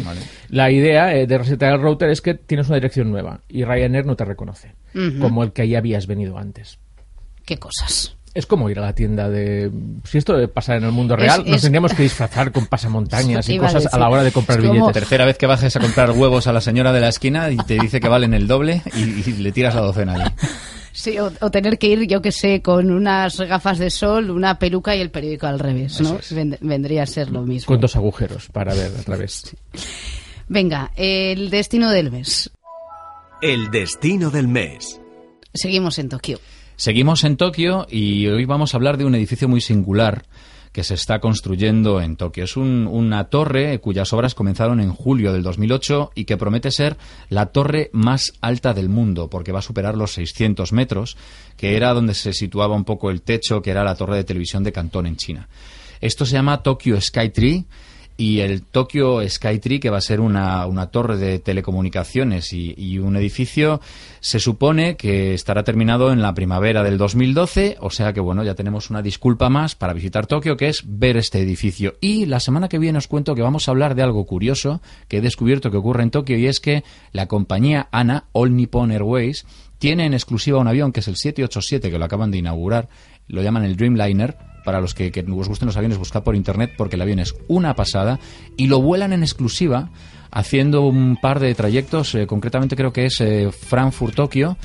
¿vale? 0.04 0.20
La 0.50 0.70
idea 0.70 1.14
eh, 1.14 1.26
de 1.26 1.38
resetear 1.38 1.72
el 1.74 1.80
router 1.80 2.10
es 2.10 2.20
que 2.20 2.34
tienes 2.34 2.66
una 2.68 2.76
dirección 2.76 3.10
nueva 3.10 3.40
y 3.48 3.64
Ryanair 3.64 4.04
no 4.04 4.16
te 4.16 4.24
reconoce, 4.24 4.74
como 5.20 5.42
el 5.44 5.52
que 5.52 5.62
ahí 5.62 5.74
habías 5.74 6.06
venido 6.06 6.36
antes. 6.38 6.78
Qué 7.46 7.56
cosas. 7.58 8.16
Es 8.34 8.46
como 8.46 8.70
ir 8.70 8.78
a 8.78 8.82
la 8.82 8.94
tienda 8.94 9.28
de... 9.28 9.70
Si 10.04 10.16
esto 10.16 10.48
pasa 10.48 10.76
en 10.76 10.84
el 10.84 10.92
mundo 10.92 11.14
Es- 11.14 11.20
real, 11.20 11.44
nos 11.46 11.56
es- 11.56 11.62
tendríamos 11.62 11.92
que 11.92 12.02
disfrazar 12.02 12.50
con 12.52 12.66
pasamontañas 12.66 13.46
y 13.50 13.56
a 13.56 13.60
cosas 13.60 13.92
a, 13.92 13.98
la 13.98 14.08
hora 14.08 14.22
de 14.22 14.32
comprar 14.32 14.58
es 14.58 14.64
como- 14.66 14.72
billetes. 14.74 14.94
Tercera 14.94 15.24
vez 15.26 15.36
que 15.36 15.46
bajes 15.46 15.74
a 15.76 15.80
comprar 15.80 16.10
huevos 16.12 16.46
a 16.46 16.52
la 16.52 16.60
señora 16.62 16.92
de 16.92 17.00
la 17.00 17.08
esquina 17.08 17.50
y 17.50 17.56
te 17.58 17.78
dice 17.78 18.00
que 18.00 18.08
valen 18.08 18.32
el 18.34 18.46
doble 18.46 18.82
y, 18.94 19.00
y 19.28 19.32
le 19.34 19.52
tiras 19.52 19.74
la 19.74 19.82
docena 19.82 20.14
allí. 20.14 20.30
Sí, 20.92 21.18
o, 21.18 21.32
o 21.40 21.50
tener 21.50 21.78
que 21.78 21.86
ir, 21.88 22.06
yo 22.06 22.20
que 22.20 22.32
sé, 22.32 22.60
con 22.62 22.90
unas 22.90 23.40
gafas 23.40 23.78
de 23.78 23.90
sol, 23.90 24.30
una 24.30 24.58
peluca 24.58 24.94
y 24.94 25.00
el 25.00 25.10
periódico 25.10 25.46
al 25.46 25.58
revés, 25.58 26.00
¿no? 26.00 26.18
Vend- 26.18 26.58
vendría 26.60 27.02
a 27.04 27.06
ser 27.06 27.30
lo 27.30 27.42
mismo. 27.42 27.66
Con 27.66 27.80
dos 27.80 27.96
agujeros 27.96 28.48
para 28.50 28.74
ver 28.74 28.92
a 28.98 29.02
través. 29.02 29.56
Venga, 30.48 30.92
el 30.96 31.48
destino 31.50 31.90
del 31.90 32.10
mes. 32.10 32.50
El 33.40 33.70
destino 33.70 34.30
del 34.30 34.48
mes. 34.48 35.00
Seguimos 35.54 35.98
en 35.98 36.08
Tokio. 36.08 36.38
Seguimos 36.76 37.24
en 37.24 37.36
Tokio 37.36 37.86
y 37.90 38.26
hoy 38.28 38.44
vamos 38.44 38.74
a 38.74 38.76
hablar 38.76 38.96
de 38.98 39.04
un 39.04 39.14
edificio 39.14 39.48
muy 39.48 39.60
singular 39.60 40.24
que 40.72 40.84
se 40.84 40.94
está 40.94 41.20
construyendo 41.20 42.00
en 42.00 42.16
Tokio. 42.16 42.44
Es 42.44 42.56
un- 42.56 42.86
una 42.90 43.24
torre 43.24 43.78
cuyas 43.80 44.12
obras 44.14 44.34
comenzaron 44.34 44.80
en 44.80 44.92
julio 44.92 45.32
del 45.32 45.42
2008 45.42 46.10
y 46.14 46.24
que 46.24 46.38
promete 46.38 46.70
ser 46.70 46.96
la 47.28 47.46
torre 47.46 47.90
más 47.92 48.32
alta 48.40 48.72
del 48.72 48.88
mundo 48.88 49.28
porque 49.28 49.52
va 49.52 49.58
a 49.58 49.62
superar 49.62 49.96
los 49.96 50.12
600 50.12 50.72
metros, 50.72 51.16
que 51.58 51.76
era 51.76 51.92
donde 51.92 52.14
se 52.14 52.32
situaba 52.32 52.74
un 52.74 52.84
poco 52.84 53.10
el 53.10 53.20
techo, 53.22 53.60
que 53.60 53.70
era 53.70 53.84
la 53.84 53.94
torre 53.96 54.16
de 54.16 54.24
televisión 54.24 54.64
de 54.64 54.72
Cantón 54.72 55.06
en 55.06 55.16
China. 55.16 55.48
Esto 56.00 56.24
se 56.24 56.32
llama 56.32 56.62
Tokyo 56.62 57.00
Skytree 57.00 57.64
y 58.16 58.40
el 58.40 58.62
Tokyo 58.62 59.26
Skytree, 59.28 59.80
que 59.80 59.90
va 59.90 59.98
a 59.98 60.02
ser 60.02 60.20
una, 60.20 60.66
una 60.66 60.88
torre 60.88 61.16
de 61.16 61.38
telecomunicaciones 61.38 62.52
y, 62.52 62.74
y 62.76 62.98
un 62.98 63.16
edificio, 63.16 63.80
se 64.20 64.38
supone 64.38 64.96
que 64.96 65.34
estará 65.34 65.64
terminado 65.64 66.12
en 66.12 66.22
la 66.22 66.34
primavera 66.34 66.82
del 66.82 66.98
2012, 66.98 67.78
o 67.80 67.90
sea 67.90 68.12
que 68.12 68.20
bueno, 68.20 68.44
ya 68.44 68.54
tenemos 68.54 68.90
una 68.90 69.02
disculpa 69.02 69.48
más 69.48 69.74
para 69.74 69.92
visitar 69.92 70.26
Tokio, 70.26 70.56
que 70.56 70.68
es 70.68 70.82
ver 70.84 71.16
este 71.16 71.40
edificio. 71.40 71.94
Y 72.00 72.26
la 72.26 72.40
semana 72.40 72.68
que 72.68 72.78
viene 72.78 72.98
os 72.98 73.08
cuento 73.08 73.34
que 73.34 73.42
vamos 73.42 73.66
a 73.66 73.70
hablar 73.70 73.94
de 73.94 74.02
algo 74.02 74.24
curioso 74.26 74.80
que 75.08 75.18
he 75.18 75.20
descubierto 75.20 75.70
que 75.70 75.76
ocurre 75.76 76.02
en 76.02 76.10
Tokio 76.10 76.38
y 76.38 76.46
es 76.46 76.60
que 76.60 76.84
la 77.12 77.26
compañía 77.26 77.88
ANA, 77.90 78.24
All 78.32 78.54
Nippon 78.54 78.92
Airways, 78.92 79.44
tiene 79.78 80.06
en 80.06 80.14
exclusiva 80.14 80.60
un 80.60 80.68
avión 80.68 80.92
que 80.92 81.00
es 81.00 81.08
el 81.08 81.16
787, 81.16 81.90
que 81.90 81.98
lo 81.98 82.04
acaban 82.04 82.30
de 82.30 82.38
inaugurar, 82.38 82.88
lo 83.26 83.42
llaman 83.42 83.64
el 83.64 83.76
Dreamliner. 83.76 84.36
Para 84.64 84.80
los 84.80 84.94
que, 84.94 85.10
que 85.10 85.20
os 85.20 85.48
gusten 85.48 85.66
los 85.66 85.76
aviones, 85.76 85.98
buscad 85.98 86.22
por 86.22 86.36
internet 86.36 86.72
porque 86.76 86.96
el 86.96 87.02
avión 87.02 87.18
es 87.18 87.34
una 87.48 87.74
pasada 87.74 88.18
y 88.56 88.66
lo 88.66 88.80
vuelan 88.80 89.12
en 89.12 89.22
exclusiva 89.22 89.90
haciendo 90.32 90.82
un 90.82 91.16
par 91.16 91.38
de 91.38 91.54
trayectos, 91.54 92.14
eh, 92.14 92.26
concretamente 92.26 92.74
creo 92.74 92.92
que 92.92 93.06
es 93.06 93.20
eh, 93.20 93.50
Frankfurt-Tokio. 93.52 94.56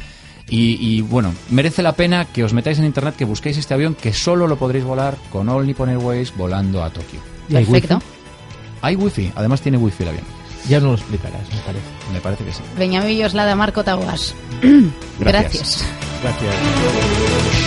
Y, 0.49 0.77
y, 0.79 1.01
bueno, 1.01 1.33
merece 1.49 1.83
la 1.83 1.91
pena 1.91 2.23
que 2.23 2.45
os 2.45 2.53
metáis 2.53 2.79
en 2.79 2.86
internet, 2.86 3.15
que 3.17 3.25
busquéis 3.25 3.57
este 3.57 3.73
avión, 3.73 3.95
que 3.95 4.13
solo 4.13 4.47
lo 4.47 4.55
podréis 4.55 4.86
volar 4.86 5.17
con 5.29 5.49
All 5.49 5.67
Nippon 5.67 5.89
Airways 5.89 6.33
volando 6.38 6.81
a 6.81 6.89
Tokio. 6.89 7.19
¿Y 7.49 7.57
hay 7.57 7.65
Perfecto. 7.65 8.01
Hay 8.81 8.95
wifi, 8.95 9.29
además 9.36 9.62
tiene 9.62 9.77
wifi 9.77 10.03
el 10.03 10.10
avión. 10.10 10.23
Ya 10.69 10.79
no 10.79 10.88
lo 10.88 10.93
explicarás, 10.93 11.41
me 11.53 11.60
parece. 11.62 11.86
Me 12.13 12.21
parece 12.21 12.45
que 12.45 12.53
sí. 12.53 12.62
Benjamín 12.77 13.17
Yoslada, 13.17 13.55
Marco 13.55 13.83
Taguas. 13.83 14.33
Gracias. 15.19 15.83
Gracias. 16.23 17.66